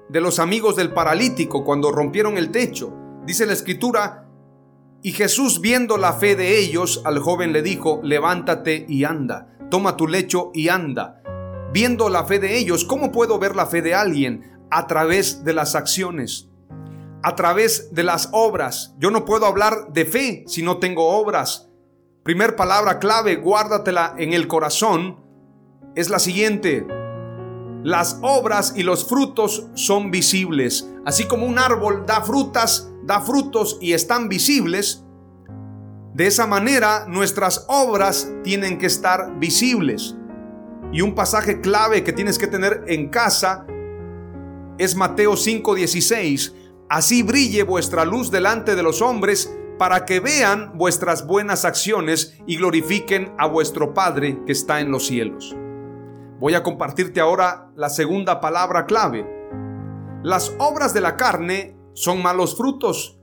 [0.09, 2.93] de los amigos del paralítico cuando rompieron el techo.
[3.25, 4.25] Dice la escritura,
[5.01, 9.95] y Jesús viendo la fe de ellos, al joven le dijo, levántate y anda, toma
[9.95, 11.21] tu lecho y anda.
[11.71, 14.59] Viendo la fe de ellos, ¿cómo puedo ver la fe de alguien?
[14.71, 16.49] A través de las acciones,
[17.23, 18.95] a través de las obras.
[18.97, 21.69] Yo no puedo hablar de fe si no tengo obras.
[22.23, 25.23] Primer palabra clave, guárdatela en el corazón,
[25.95, 26.85] es la siguiente.
[27.83, 30.89] Las obras y los frutos son visibles.
[31.05, 35.03] Así como un árbol da frutas, da frutos y están visibles,
[36.13, 40.15] de esa manera nuestras obras tienen que estar visibles.
[40.91, 43.65] Y un pasaje clave que tienes que tener en casa
[44.77, 46.53] es Mateo 5:16.
[46.87, 52.57] Así brille vuestra luz delante de los hombres para que vean vuestras buenas acciones y
[52.57, 55.55] glorifiquen a vuestro Padre que está en los cielos.
[56.39, 59.27] Voy a compartirte ahora la segunda palabra clave.
[60.21, 63.19] Las obras de la carne son malos frutos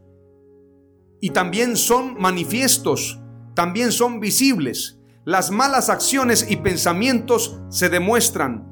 [1.18, 3.18] y también son manifiestos,
[3.54, 4.98] también son visibles.
[5.24, 8.68] Las malas acciones y pensamientos se demuestran.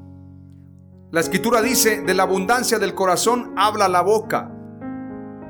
[1.11, 4.51] La escritura dice, de la abundancia del corazón habla la boca.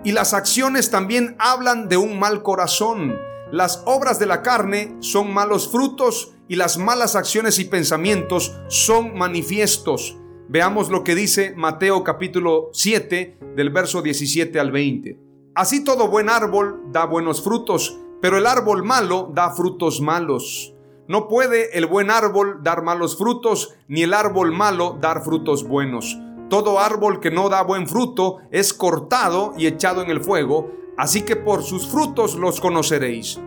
[0.05, 3.13] Y las acciones también hablan de un mal corazón.
[3.51, 9.17] Las obras de la carne son malos frutos y las malas acciones y pensamientos son
[9.17, 10.15] manifiestos.
[10.47, 15.19] Veamos lo que dice Mateo capítulo 7 del verso 17 al 20.
[15.55, 20.73] Así todo buen árbol da buenos frutos, pero el árbol malo da frutos malos.
[21.07, 26.17] No puede el buen árbol dar malos frutos, ni el árbol malo dar frutos buenos.
[26.49, 31.23] Todo árbol que no da buen fruto es cortado y echado en el fuego, así
[31.23, 33.39] que por sus frutos los conoceréis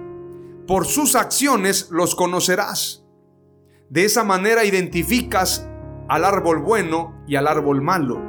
[0.69, 3.03] por sus acciones los conocerás.
[3.89, 5.67] De esa manera identificas
[6.09, 8.21] al árbol bueno y al árbol malo.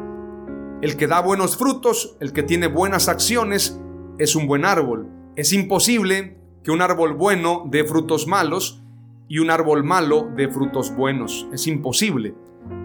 [0.82, 3.80] El que da buenos frutos, el que tiene buenas acciones,
[4.18, 5.08] es un buen árbol.
[5.36, 8.84] Es imposible que un árbol bueno dé frutos malos
[9.28, 11.48] y un árbol malo dé frutos buenos.
[11.54, 12.36] Es imposible.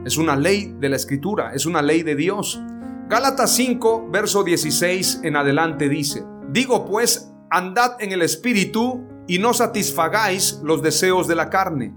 [0.05, 2.63] Es una ley de la escritura, es una ley de Dios.
[3.09, 9.55] Gálatas 5, verso 16 en adelante dice, digo pues, andad en el espíritu y no
[9.55, 11.95] satisfagáis los deseos de la carne.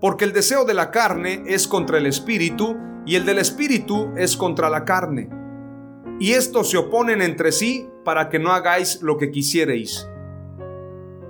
[0.00, 4.36] Porque el deseo de la carne es contra el espíritu y el del espíritu es
[4.36, 5.28] contra la carne.
[6.20, 10.08] Y estos se oponen entre sí para que no hagáis lo que quisierais.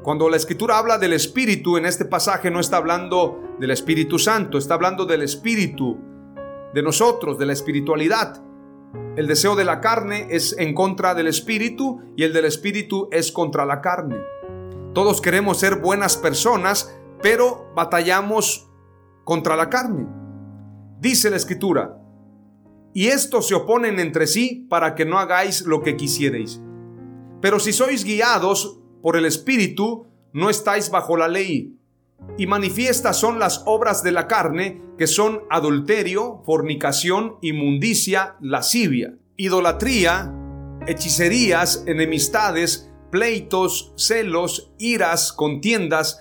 [0.02, 4.56] Cuando la escritura habla del espíritu en este pasaje no está hablando del Espíritu Santo,
[4.56, 5.98] está hablando del espíritu,
[6.72, 8.42] de nosotros, de la espiritualidad.
[9.16, 13.32] El deseo de la carne es en contra del espíritu y el del espíritu es
[13.32, 14.16] contra la carne.
[14.94, 18.70] Todos queremos ser buenas personas, pero batallamos
[19.24, 20.06] contra la carne.
[21.00, 21.98] Dice la escritura,
[22.94, 26.60] y estos se oponen entre sí para que no hagáis lo que quisierais.
[27.40, 31.76] Pero si sois guiados por el Espíritu, no estáis bajo la ley.
[32.36, 40.34] Y manifiestas son las obras de la carne, que son adulterio, fornicación, inmundicia, lascivia, idolatría,
[40.86, 46.20] hechicerías, enemistades, pleitos, celos, iras, contiendas,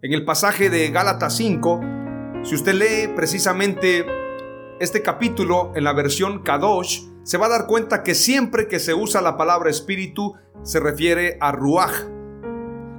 [0.00, 1.80] En el pasaje de Gálatas 5,
[2.44, 4.06] si usted lee precisamente
[4.78, 8.94] este capítulo en la versión Kadosh, se va a dar cuenta que siempre que se
[8.94, 12.04] usa la palabra espíritu se refiere a Ruach.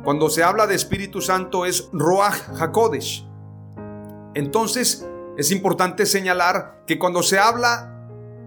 [0.03, 3.25] Cuando se habla de Espíritu Santo es Ruach Hakodesh.
[4.33, 7.95] Entonces es importante señalar que cuando se habla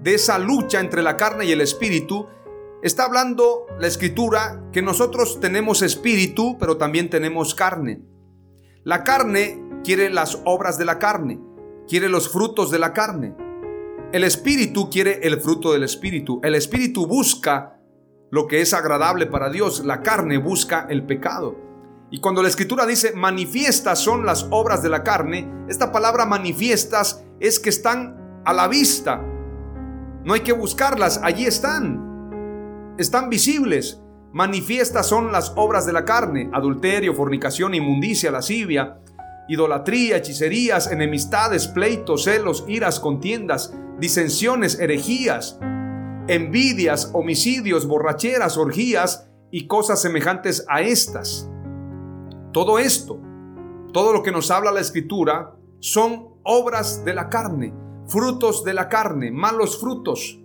[0.03, 2.29] de esa lucha entre la carne y el espíritu,
[2.83, 8.03] Está hablando la escritura que nosotros tenemos espíritu, pero también tenemos carne.
[8.85, 11.41] La carne quiere las obras de la carne,
[11.87, 13.33] quiere los frutos de la carne.
[14.13, 16.41] El espíritu quiere el fruto del espíritu.
[16.43, 17.79] El espíritu busca
[18.33, 19.85] lo que es agradable para Dios.
[19.85, 21.57] La carne busca el pecado.
[22.11, 27.25] Y cuando la escritura dice manifiestas son las obras de la carne, esta palabra manifiestas
[27.39, 29.23] es que están a la vista.
[30.25, 32.97] No hay que buscarlas, allí están.
[32.99, 34.02] Están visibles.
[34.33, 38.99] Manifiestas son las obras de la carne, adulterio, fornicación, inmundicia, lascivia,
[39.49, 45.59] idolatría, hechicerías, enemistades, pleitos, celos, iras, contiendas, disensiones, herejías,
[46.29, 51.49] envidias, homicidios, borracheras, orgías y cosas semejantes a estas
[52.53, 53.19] todo esto,
[53.93, 57.75] todo lo que nos habla la escritura, son obras de la carne,
[58.07, 60.39] frutos de la carne, malos frutos.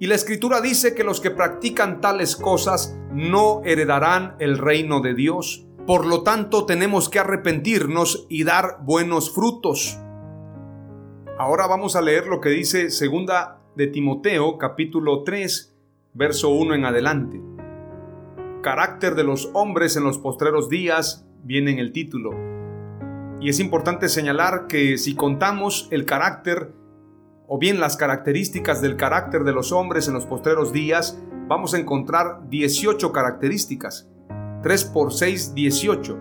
[0.00, 5.14] Y la escritura dice que los que practican tales cosas no heredarán el reino de
[5.14, 5.66] Dios.
[5.86, 9.98] Por lo tanto, tenemos que arrepentirnos y dar buenos frutos.
[11.36, 15.74] Ahora vamos a leer lo que dice segunda de Timoteo, capítulo 3,
[16.14, 17.40] verso 1 en adelante.
[18.62, 22.30] Carácter de los hombres en los postreros días, viene en el título.
[23.40, 26.72] Y es importante señalar que si contamos el carácter
[27.48, 31.18] o bien las características del carácter de los hombres en los postreros días,
[31.48, 34.06] vamos a encontrar 18 características.
[34.62, 36.18] 3 por 6, 18.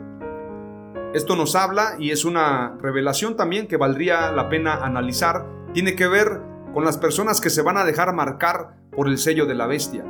[1.13, 5.45] Esto nos habla y es una revelación también que valdría la pena analizar.
[5.73, 6.41] Tiene que ver
[6.73, 10.05] con las personas que se van a dejar marcar por el sello de la bestia.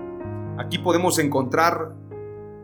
[0.60, 1.94] Aquí podemos encontrar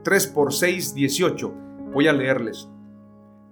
[0.03, 1.53] 3 por 6, 18.
[1.91, 2.69] Voy a leerles.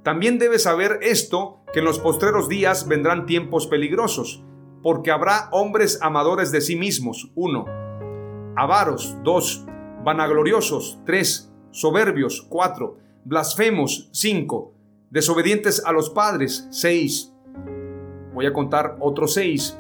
[0.04, 4.43] También debes saber esto, que en los postreros días vendrán tiempos peligrosos,
[4.84, 7.66] porque habrá hombres amadores de sí mismos, 1.
[8.56, 9.66] Avaros, 2.
[10.04, 11.52] Vanagloriosos, 3.
[11.72, 12.98] Soberbios, 4.
[13.26, 14.74] Blasfemos, 5.
[15.10, 17.34] Desobedientes a los padres, 6.
[18.34, 19.78] Voy a contar otros 6.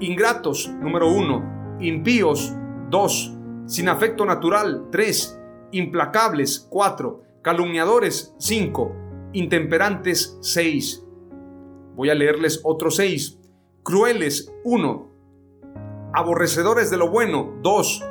[0.00, 1.78] Ingratos, número 1.
[1.80, 2.52] Impíos,
[2.90, 3.32] 2.
[3.66, 5.40] Sin afecto natural, 3.
[5.72, 8.96] Implacables, 4 calumniadores 5,
[9.34, 11.04] intemperantes 6.
[11.94, 13.38] Voy a leerles otros 6.
[13.84, 15.12] Crueles 1,
[16.14, 18.02] aborrecedores de lo bueno 2,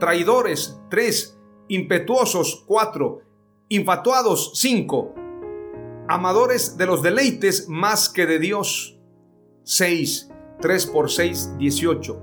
[0.00, 3.20] traidores 3, impetuosos 4,
[3.68, 5.14] infatuados 5,
[6.08, 8.98] amadores de los deleites más que de Dios
[9.62, 12.22] 6, 3 por 6, 18,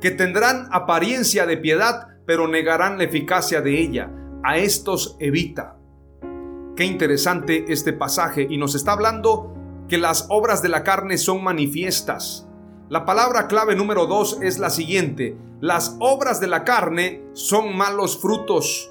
[0.00, 4.10] que tendrán apariencia de piedad, pero negarán la eficacia de ella.
[4.42, 5.78] A estos evita.
[6.74, 9.54] Qué interesante este pasaje y nos está hablando
[9.88, 12.46] que las obras de la carne son manifiestas.
[12.88, 15.36] La palabra clave número dos es la siguiente.
[15.60, 18.90] Las obras de la carne son malos frutos.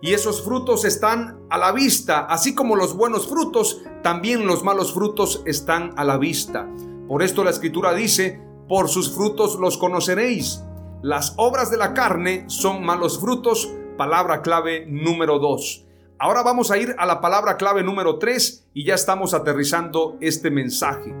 [0.00, 4.92] Y esos frutos están a la vista, así como los buenos frutos, también los malos
[4.92, 6.68] frutos están a la vista.
[7.08, 10.62] Por esto la escritura dice, por sus frutos los conoceréis.
[11.02, 15.85] Las obras de la carne son malos frutos, palabra clave número dos.
[16.18, 20.50] Ahora vamos a ir a la palabra clave número 3 y ya estamos aterrizando este
[20.50, 21.14] mensaje.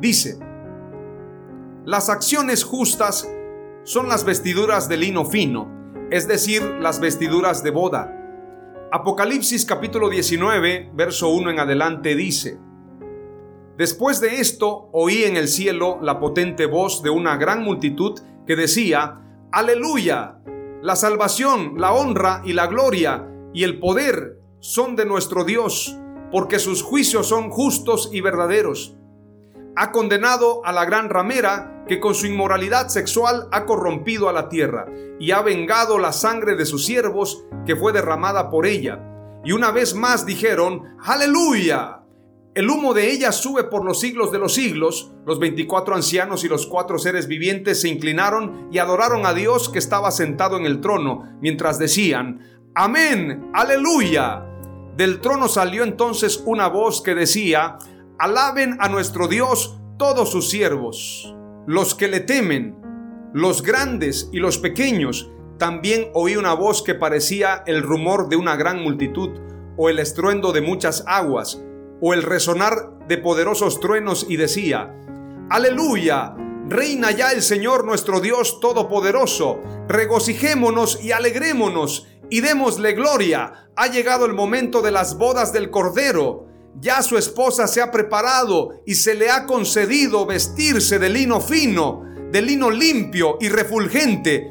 [0.00, 0.38] Dice,
[1.86, 3.26] las acciones justas
[3.84, 5.66] son las vestiduras de lino fino,
[6.10, 8.14] es decir, las vestiduras de boda.
[8.92, 12.60] Apocalipsis capítulo 19, verso 1 en adelante dice,
[13.78, 18.56] Después de esto oí en el cielo la potente voz de una gran multitud que
[18.56, 20.38] decía, Aleluya,
[20.82, 25.96] la salvación, la honra y la gloria y el poder son de nuestro Dios,
[26.30, 28.96] porque sus juicios son justos y verdaderos.
[29.76, 34.48] Ha condenado a la gran ramera que con su inmoralidad sexual ha corrompido a la
[34.48, 34.86] tierra
[35.18, 39.00] y ha vengado la sangre de sus siervos que fue derramada por ella.
[39.44, 41.98] Y una vez más dijeron, aleluya.
[42.54, 45.10] El humo de ella sube por los siglos de los siglos.
[45.24, 49.78] Los veinticuatro ancianos y los cuatro seres vivientes se inclinaron y adoraron a Dios que
[49.78, 52.40] estaba sentado en el trono, mientras decían,
[52.74, 54.46] Amén, aleluya.
[54.96, 57.76] Del trono salió entonces una voz que decía,
[58.18, 61.34] alaben a nuestro Dios todos sus siervos,
[61.66, 62.74] los que le temen,
[63.34, 65.30] los grandes y los pequeños.
[65.58, 69.38] También oí una voz que parecía el rumor de una gran multitud,
[69.76, 71.62] o el estruendo de muchas aguas,
[72.00, 74.94] o el resonar de poderosos truenos, y decía,
[75.50, 76.34] Aleluya,
[76.70, 83.68] reina ya el Señor nuestro Dios Todopoderoso, regocijémonos y alegrémonos y démosle gloria.
[83.76, 86.46] Ha llegado el momento de las bodas del Cordero.
[86.80, 92.04] Ya su esposa se ha preparado y se le ha concedido vestirse de lino fino,
[92.32, 94.50] de lino limpio y refulgente.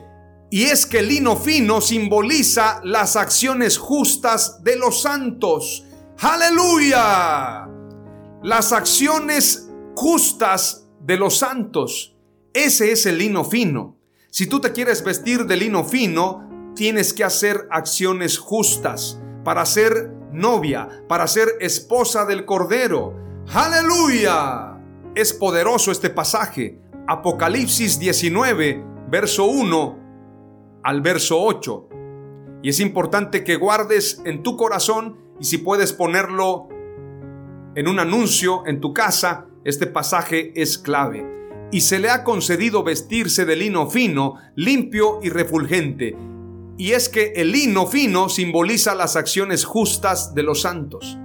[0.51, 5.83] Y es que el lino fino simboliza las acciones justas de los santos.
[6.19, 7.67] Aleluya.
[8.43, 12.15] Las acciones justas de los santos.
[12.53, 13.97] Ese es el lino fino.
[14.29, 19.21] Si tú te quieres vestir de lino fino, tienes que hacer acciones justas.
[19.43, 23.15] Para ser novia, para ser esposa del Cordero.
[23.53, 24.77] Aleluya.
[25.15, 26.79] Es poderoso este pasaje.
[27.07, 29.99] Apocalipsis 19, verso 1
[30.83, 31.89] al verso 8.
[32.63, 36.69] Y es importante que guardes en tu corazón y si puedes ponerlo
[37.75, 41.25] en un anuncio en tu casa, este pasaje es clave.
[41.71, 46.17] Y se le ha concedido vestirse de lino fino, limpio y refulgente.
[46.77, 51.17] Y es que el lino fino simboliza las acciones justas de los santos.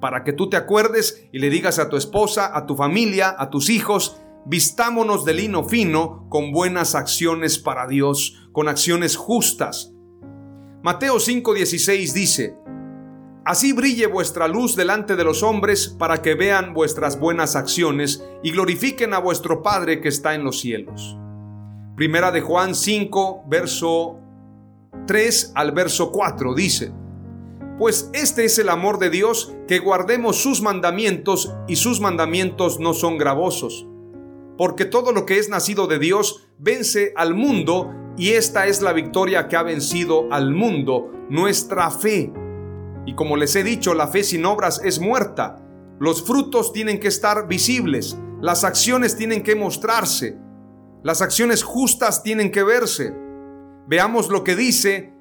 [0.00, 3.50] Para que tú te acuerdes y le digas a tu esposa, a tu familia, a
[3.50, 9.92] tus hijos, vistámonos de lino fino con buenas acciones para Dios, con acciones justas.
[10.82, 12.56] Mateo 5:16 dice,
[13.46, 18.52] Así brille vuestra luz delante de los hombres para que vean vuestras buenas acciones y
[18.52, 21.18] glorifiquen a vuestro Padre que está en los cielos.
[21.94, 24.18] Primera de Juan 5, verso
[25.06, 26.92] 3 al verso 4 dice,
[27.78, 32.94] Pues este es el amor de Dios, que guardemos sus mandamientos y sus mandamientos no
[32.94, 33.86] son gravosos.
[34.56, 38.92] Porque todo lo que es nacido de Dios vence al mundo y esta es la
[38.92, 42.32] victoria que ha vencido al mundo, nuestra fe.
[43.06, 45.60] Y como les he dicho, la fe sin obras es muerta.
[45.98, 50.38] Los frutos tienen que estar visibles, las acciones tienen que mostrarse,
[51.02, 53.23] las acciones justas tienen que verse.
[53.86, 55.12] Veamos lo que dice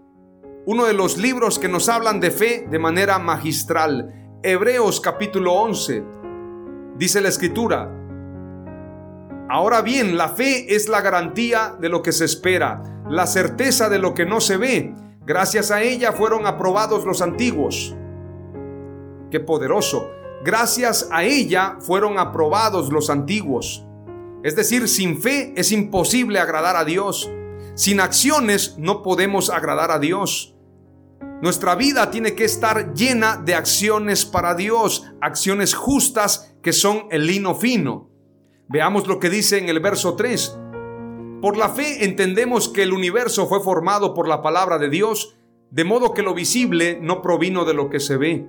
[0.65, 4.39] uno de los libros que nos hablan de fe de manera magistral.
[4.41, 6.03] Hebreos capítulo 11.
[6.97, 7.89] Dice la escritura,
[9.49, 13.99] Ahora bien, la fe es la garantía de lo que se espera, la certeza de
[13.99, 14.95] lo que no se ve
[15.25, 17.95] Gracias a ella fueron aprobados los antiguos.
[19.31, 20.11] Qué poderoso.
[20.43, 23.85] Gracias a ella fueron aprobados los antiguos.
[24.43, 27.31] Es decir, sin fe es imposible agradar a Dios.
[27.75, 30.55] Sin acciones no podemos agradar a Dios.
[31.41, 37.25] Nuestra vida tiene que estar llena de acciones para Dios, acciones justas que son el
[37.25, 38.11] lino fino.
[38.69, 40.59] Veamos lo que dice en el verso 3.
[41.41, 45.35] Por la fe entendemos que el universo fue formado por la palabra de Dios,
[45.71, 48.47] de modo que lo visible no provino de lo que se ve.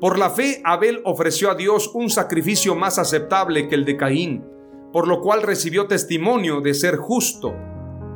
[0.00, 4.44] Por la fe Abel ofreció a Dios un sacrificio más aceptable que el de Caín,
[4.92, 7.54] por lo cual recibió testimonio de ser justo.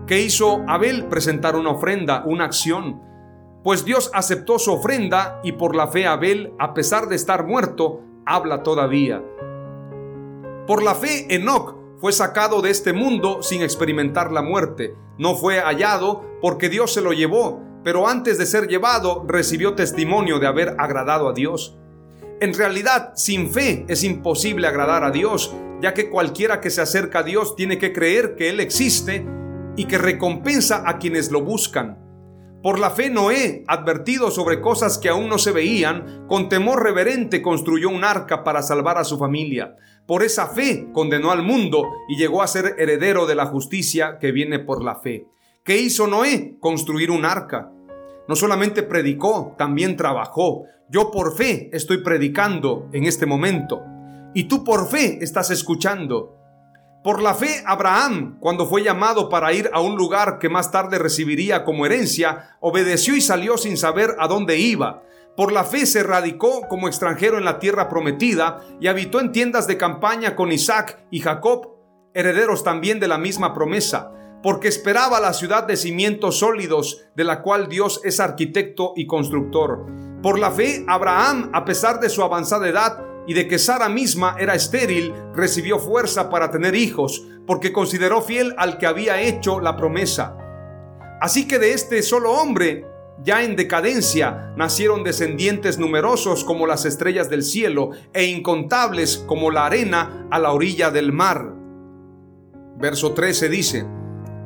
[0.09, 1.05] ¿Qué hizo Abel?
[1.05, 3.03] Presentar una ofrenda, una acción.
[3.63, 8.01] Pues Dios aceptó su ofrenda y por la fe Abel, a pesar de estar muerto,
[8.25, 9.23] habla todavía.
[10.67, 14.95] Por la fe Enoch fue sacado de este mundo sin experimentar la muerte.
[15.19, 20.39] No fue hallado porque Dios se lo llevó, pero antes de ser llevado recibió testimonio
[20.39, 21.77] de haber agradado a Dios.
[22.41, 27.19] En realidad, sin fe es imposible agradar a Dios, ya que cualquiera que se acerca
[27.19, 29.27] a Dios tiene que creer que Él existe
[29.79, 31.97] y que recompensa a quienes lo buscan.
[32.65, 37.41] Por la fe Noé, advertido sobre cosas que aún no se veían, con temor reverente
[37.41, 39.77] construyó un arca para salvar a su familia.
[40.05, 44.33] Por esa fe condenó al mundo y llegó a ser heredero de la justicia que
[44.33, 45.29] viene por la fe.
[45.63, 46.57] ¿Qué hizo Noé?
[46.59, 47.71] Construir un arca.
[48.27, 50.65] No solamente predicó, también trabajó.
[50.91, 53.81] Yo por fe estoy predicando en este momento.
[54.35, 56.35] Y tú por fe estás escuchando.
[57.09, 60.99] Por la fe, Abraham, cuando fue llamado para ir a un lugar que más tarde
[60.99, 65.05] recibiría como herencia, obedeció y salió sin saber a dónde iba.
[65.35, 69.67] Por la fe se radicó como extranjero en la tierra prometida y habitó en tiendas
[69.67, 71.79] de campaña con Isaac y Jacob,
[72.13, 77.41] herederos también de la misma promesa, porque esperaba la ciudad de cimientos sólidos, de la
[77.41, 79.87] cual Dios es arquitecto y constructor.
[80.23, 84.37] Por la fe, Abraham, a pesar de su avanzada edad y de que Sara misma
[84.41, 89.77] era estéril, recibió fuerza para tener hijos, porque consideró fiel al que había hecho la
[89.77, 90.35] promesa.
[91.21, 92.87] Así que de este solo hombre,
[93.23, 99.67] ya en decadencia nacieron descendientes numerosos como las estrellas del cielo e incontables como la
[99.67, 101.55] arena a la orilla del mar.
[102.79, 103.87] Verso 13 dice,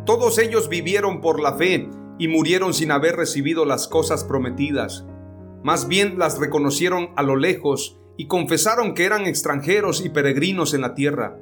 [0.05, 5.07] Todos ellos vivieron por la fe y murieron sin haber recibido las cosas prometidas.
[5.63, 10.81] Más bien las reconocieron a lo lejos y confesaron que eran extranjeros y peregrinos en
[10.81, 11.39] la tierra.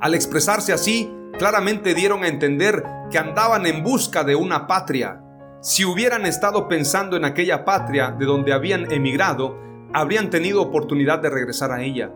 [0.00, 5.24] Al expresarse así, claramente dieron a entender que andaban en busca de una patria
[5.64, 9.58] si hubieran estado pensando en aquella patria de donde habían emigrado,
[9.94, 12.12] habrían tenido oportunidad de regresar a ella.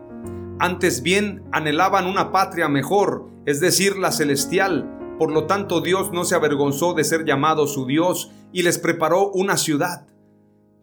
[0.59, 5.15] Antes bien anhelaban una patria mejor, es decir, la celestial.
[5.17, 9.29] Por lo tanto, Dios no se avergonzó de ser llamado su Dios y les preparó
[9.29, 10.05] una ciudad.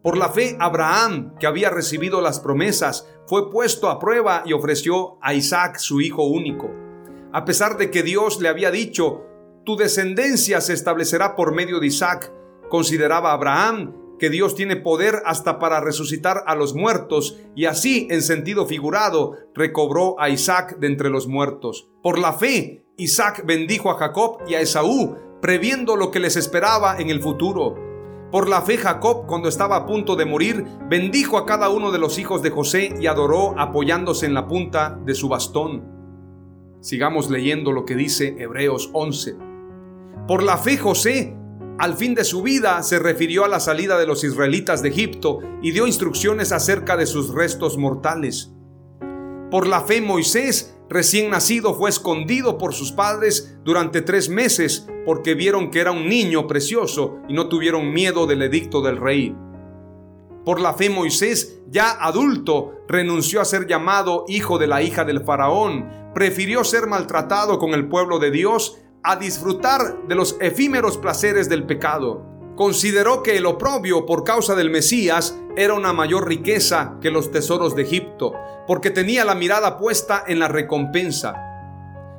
[0.07, 5.19] Por la fe, Abraham, que había recibido las promesas, fue puesto a prueba y ofreció
[5.21, 6.71] a Isaac su hijo único.
[7.33, 9.25] A pesar de que Dios le había dicho,
[9.65, 12.33] tu descendencia se establecerá por medio de Isaac,
[12.71, 18.23] consideraba Abraham que Dios tiene poder hasta para resucitar a los muertos y así, en
[18.23, 21.91] sentido figurado, recobró a Isaac de entre los muertos.
[22.01, 26.97] Por la fe, Isaac bendijo a Jacob y a Esaú, previendo lo que les esperaba
[26.97, 27.86] en el futuro.
[28.37, 31.99] Por la fe Jacob, cuando estaba a punto de morir, bendijo a cada uno de
[31.99, 35.83] los hijos de José y adoró apoyándose en la punta de su bastón.
[36.83, 39.37] Sigamos leyendo lo que dice Hebreos 11.
[40.29, 41.35] Por la fe José,
[41.79, 45.39] al fin de su vida, se refirió a la salida de los israelitas de Egipto
[45.63, 48.53] y dio instrucciones acerca de sus restos mortales.
[49.51, 55.35] Por la fe Moisés, recién nacido, fue escondido por sus padres durante tres meses porque
[55.35, 59.35] vieron que era un niño precioso y no tuvieron miedo del edicto del rey.
[60.45, 65.25] Por la fe Moisés, ya adulto, renunció a ser llamado hijo de la hija del
[65.25, 71.49] faraón, prefirió ser maltratado con el pueblo de Dios a disfrutar de los efímeros placeres
[71.49, 72.25] del pecado.
[72.57, 77.75] Consideró que el oprobio por causa del Mesías era una mayor riqueza que los tesoros
[77.75, 78.35] de Egipto,
[78.67, 81.35] porque tenía la mirada puesta en la recompensa.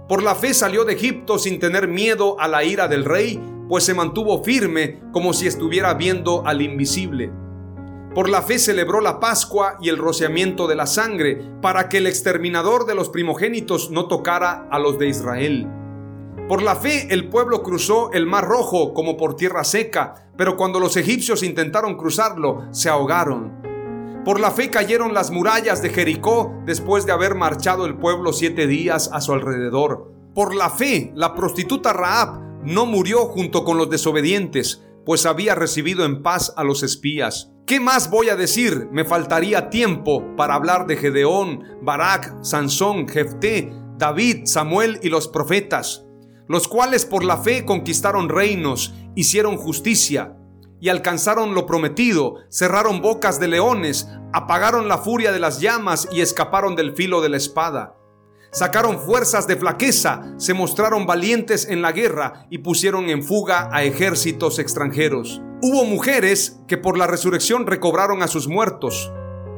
[0.07, 3.83] Por la fe salió de Egipto sin tener miedo a la ira del rey, pues
[3.83, 7.31] se mantuvo firme como si estuviera viendo al invisible.
[8.15, 12.07] Por la fe celebró la Pascua y el rociamiento de la sangre, para que el
[12.07, 15.67] exterminador de los primogénitos no tocara a los de Israel.
[16.47, 20.79] Por la fe el pueblo cruzó el mar rojo como por tierra seca, pero cuando
[20.79, 23.57] los egipcios intentaron cruzarlo, se ahogaron.
[24.23, 28.67] Por la fe cayeron las murallas de Jericó después de haber marchado el pueblo siete
[28.67, 30.11] días a su alrededor.
[30.35, 36.05] Por la fe la prostituta Raab no murió junto con los desobedientes, pues había recibido
[36.05, 37.51] en paz a los espías.
[37.65, 38.89] ¿Qué más voy a decir?
[38.91, 46.06] Me faltaría tiempo para hablar de Gedeón, Barak, Sansón, Jefté, David, Samuel y los profetas
[46.47, 50.37] los cuales por la fe conquistaron reinos, hicieron justicia
[50.79, 56.21] y alcanzaron lo prometido, cerraron bocas de leones, apagaron la furia de las llamas y
[56.21, 57.95] escaparon del filo de la espada.
[58.51, 63.83] Sacaron fuerzas de flaqueza, se mostraron valientes en la guerra y pusieron en fuga a
[63.83, 65.41] ejércitos extranjeros.
[65.61, 69.11] Hubo mujeres que por la resurrección recobraron a sus muertos.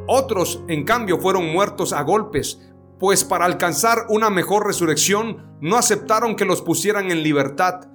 [0.08, 2.60] Otros, en cambio, fueron muertos a golpes,
[3.00, 7.88] pues para alcanzar una mejor resurrección no aceptaron que los pusieran en libertad.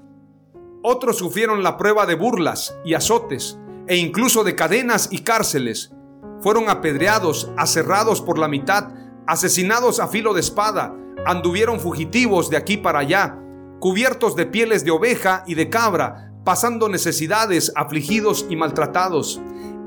[0.82, 5.92] Otros sufrieron la prueba de burlas y azotes, e incluso de cadenas y cárceles.
[6.40, 8.88] Fueron apedreados, aserrados por la mitad,
[9.26, 10.94] asesinados a filo de espada,
[11.26, 13.38] anduvieron fugitivos de aquí para allá,
[13.80, 19.40] cubiertos de pieles de oveja y de cabra, pasando necesidades, afligidos y maltratados.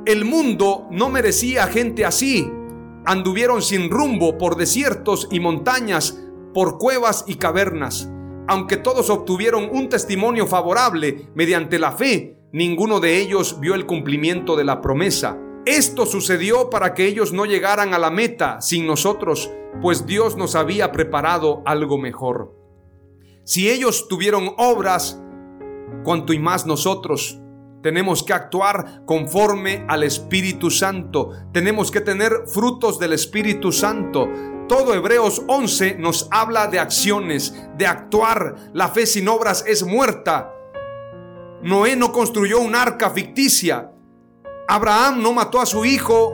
[0.05, 2.51] El mundo no merecía gente así,
[3.07, 6.21] anduvieron sin rumbo por desiertos y montañas,
[6.53, 8.11] por cuevas y cavernas.
[8.49, 14.57] Aunque todos obtuvieron un testimonio favorable mediante la fe, ninguno de ellos vio el cumplimiento
[14.57, 15.37] de la promesa.
[15.65, 19.49] Esto sucedió para que ellos no llegaran a la meta sin nosotros,
[19.81, 22.53] pues Dios nos había preparado algo mejor.
[23.45, 25.21] Si ellos tuvieron obras,
[26.03, 27.39] cuanto y más nosotros,
[27.81, 31.31] tenemos que actuar conforme al Espíritu Santo.
[31.53, 34.27] Tenemos que tener frutos del Espíritu Santo.
[34.67, 38.55] Todo Hebreos 11 nos habla de acciones, de actuar.
[38.73, 40.53] La fe sin obras es muerta.
[41.61, 43.91] Noé no construyó un arca ficticia.
[44.67, 46.33] Abraham no mató a su hijo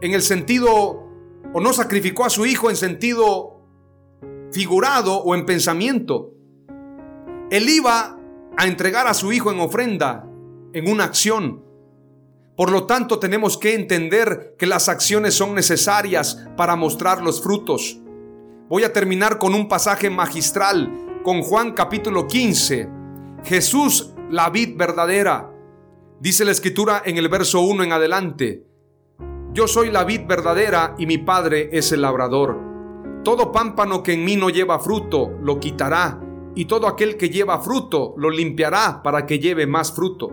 [0.00, 1.08] en el sentido,
[1.52, 3.60] o no sacrificó a su hijo en sentido
[4.52, 6.32] figurado o en pensamiento.
[7.50, 8.18] Él iba
[8.56, 10.28] a entregar a su hijo en ofrenda
[10.74, 11.62] en una acción.
[12.56, 17.98] Por lo tanto, tenemos que entender que las acciones son necesarias para mostrar los frutos.
[18.68, 22.88] Voy a terminar con un pasaje magistral, con Juan capítulo 15.
[23.44, 25.50] Jesús, la vid verdadera.
[26.20, 28.66] Dice la escritura en el verso 1 en adelante.
[29.52, 32.58] Yo soy la vid verdadera y mi Padre es el labrador.
[33.24, 36.20] Todo pámpano que en mí no lleva fruto, lo quitará,
[36.54, 40.32] y todo aquel que lleva fruto, lo limpiará para que lleve más fruto.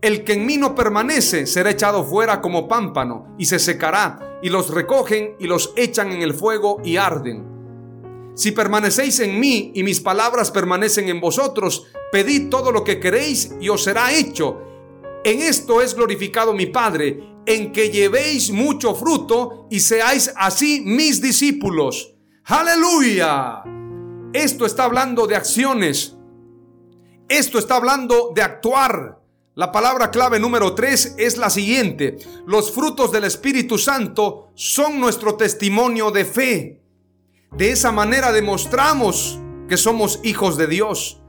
[0.00, 4.48] El que en mí no permanece será echado fuera como pámpano y se secará, y
[4.48, 7.44] los recogen y los echan en el fuego y arden.
[8.36, 13.52] Si permanecéis en mí y mis palabras permanecen en vosotros, pedid todo lo que queréis
[13.60, 14.62] y os será hecho.
[15.24, 21.20] En esto es glorificado mi Padre, en que llevéis mucho fruto y seáis así mis
[21.20, 22.14] discípulos.
[22.44, 23.64] Aleluya.
[24.32, 26.16] Esto está hablando de acciones.
[27.28, 29.17] Esto está hablando de actuar.
[29.58, 32.18] La palabra clave número 3 es la siguiente.
[32.46, 36.80] Los frutos del Espíritu Santo son nuestro testimonio de fe.
[37.50, 41.20] De esa manera demostramos que somos hijos de Dios,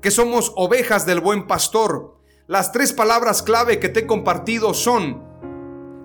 [0.00, 2.16] que somos ovejas del buen pastor.
[2.46, 5.22] Las tres palabras clave que te he compartido son,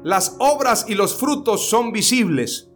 [0.03, 2.67] las obras y los frutos son visibles.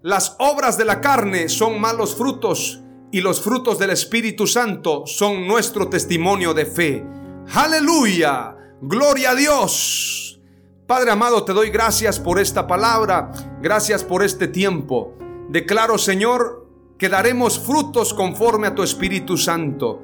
[0.00, 5.48] Las obras de la carne son malos frutos y los frutos del Espíritu Santo son
[5.48, 7.17] nuestro testimonio de fe.
[7.54, 10.38] Aleluya, gloria a Dios.
[10.86, 13.32] Padre amado, te doy gracias por esta palabra,
[13.62, 15.14] gracias por este tiempo.
[15.48, 16.66] Declaro, Señor,
[16.98, 20.02] que daremos frutos conforme a tu Espíritu Santo.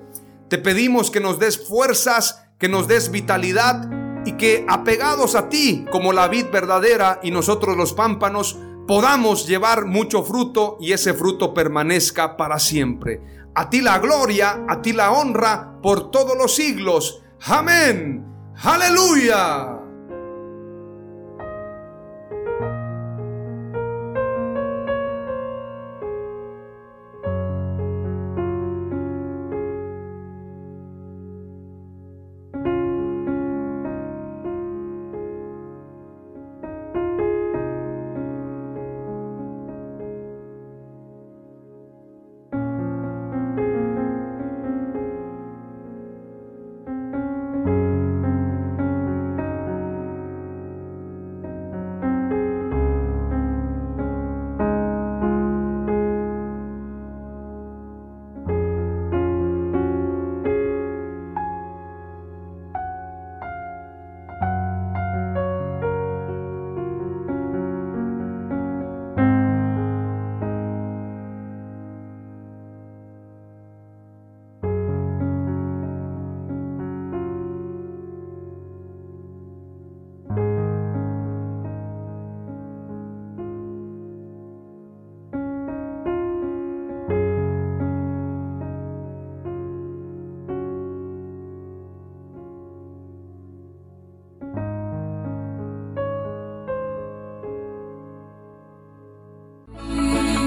[0.49, 3.91] Te pedimos que nos des fuerzas, que nos des vitalidad
[4.25, 9.85] y que apegados a ti como la vid verdadera y nosotros los pámpanos, podamos llevar
[9.85, 13.21] mucho fruto y ese fruto permanezca para siempre.
[13.55, 17.21] A ti la gloria, a ti la honra por todos los siglos.
[17.47, 18.25] Amén.
[18.63, 19.84] Aleluya.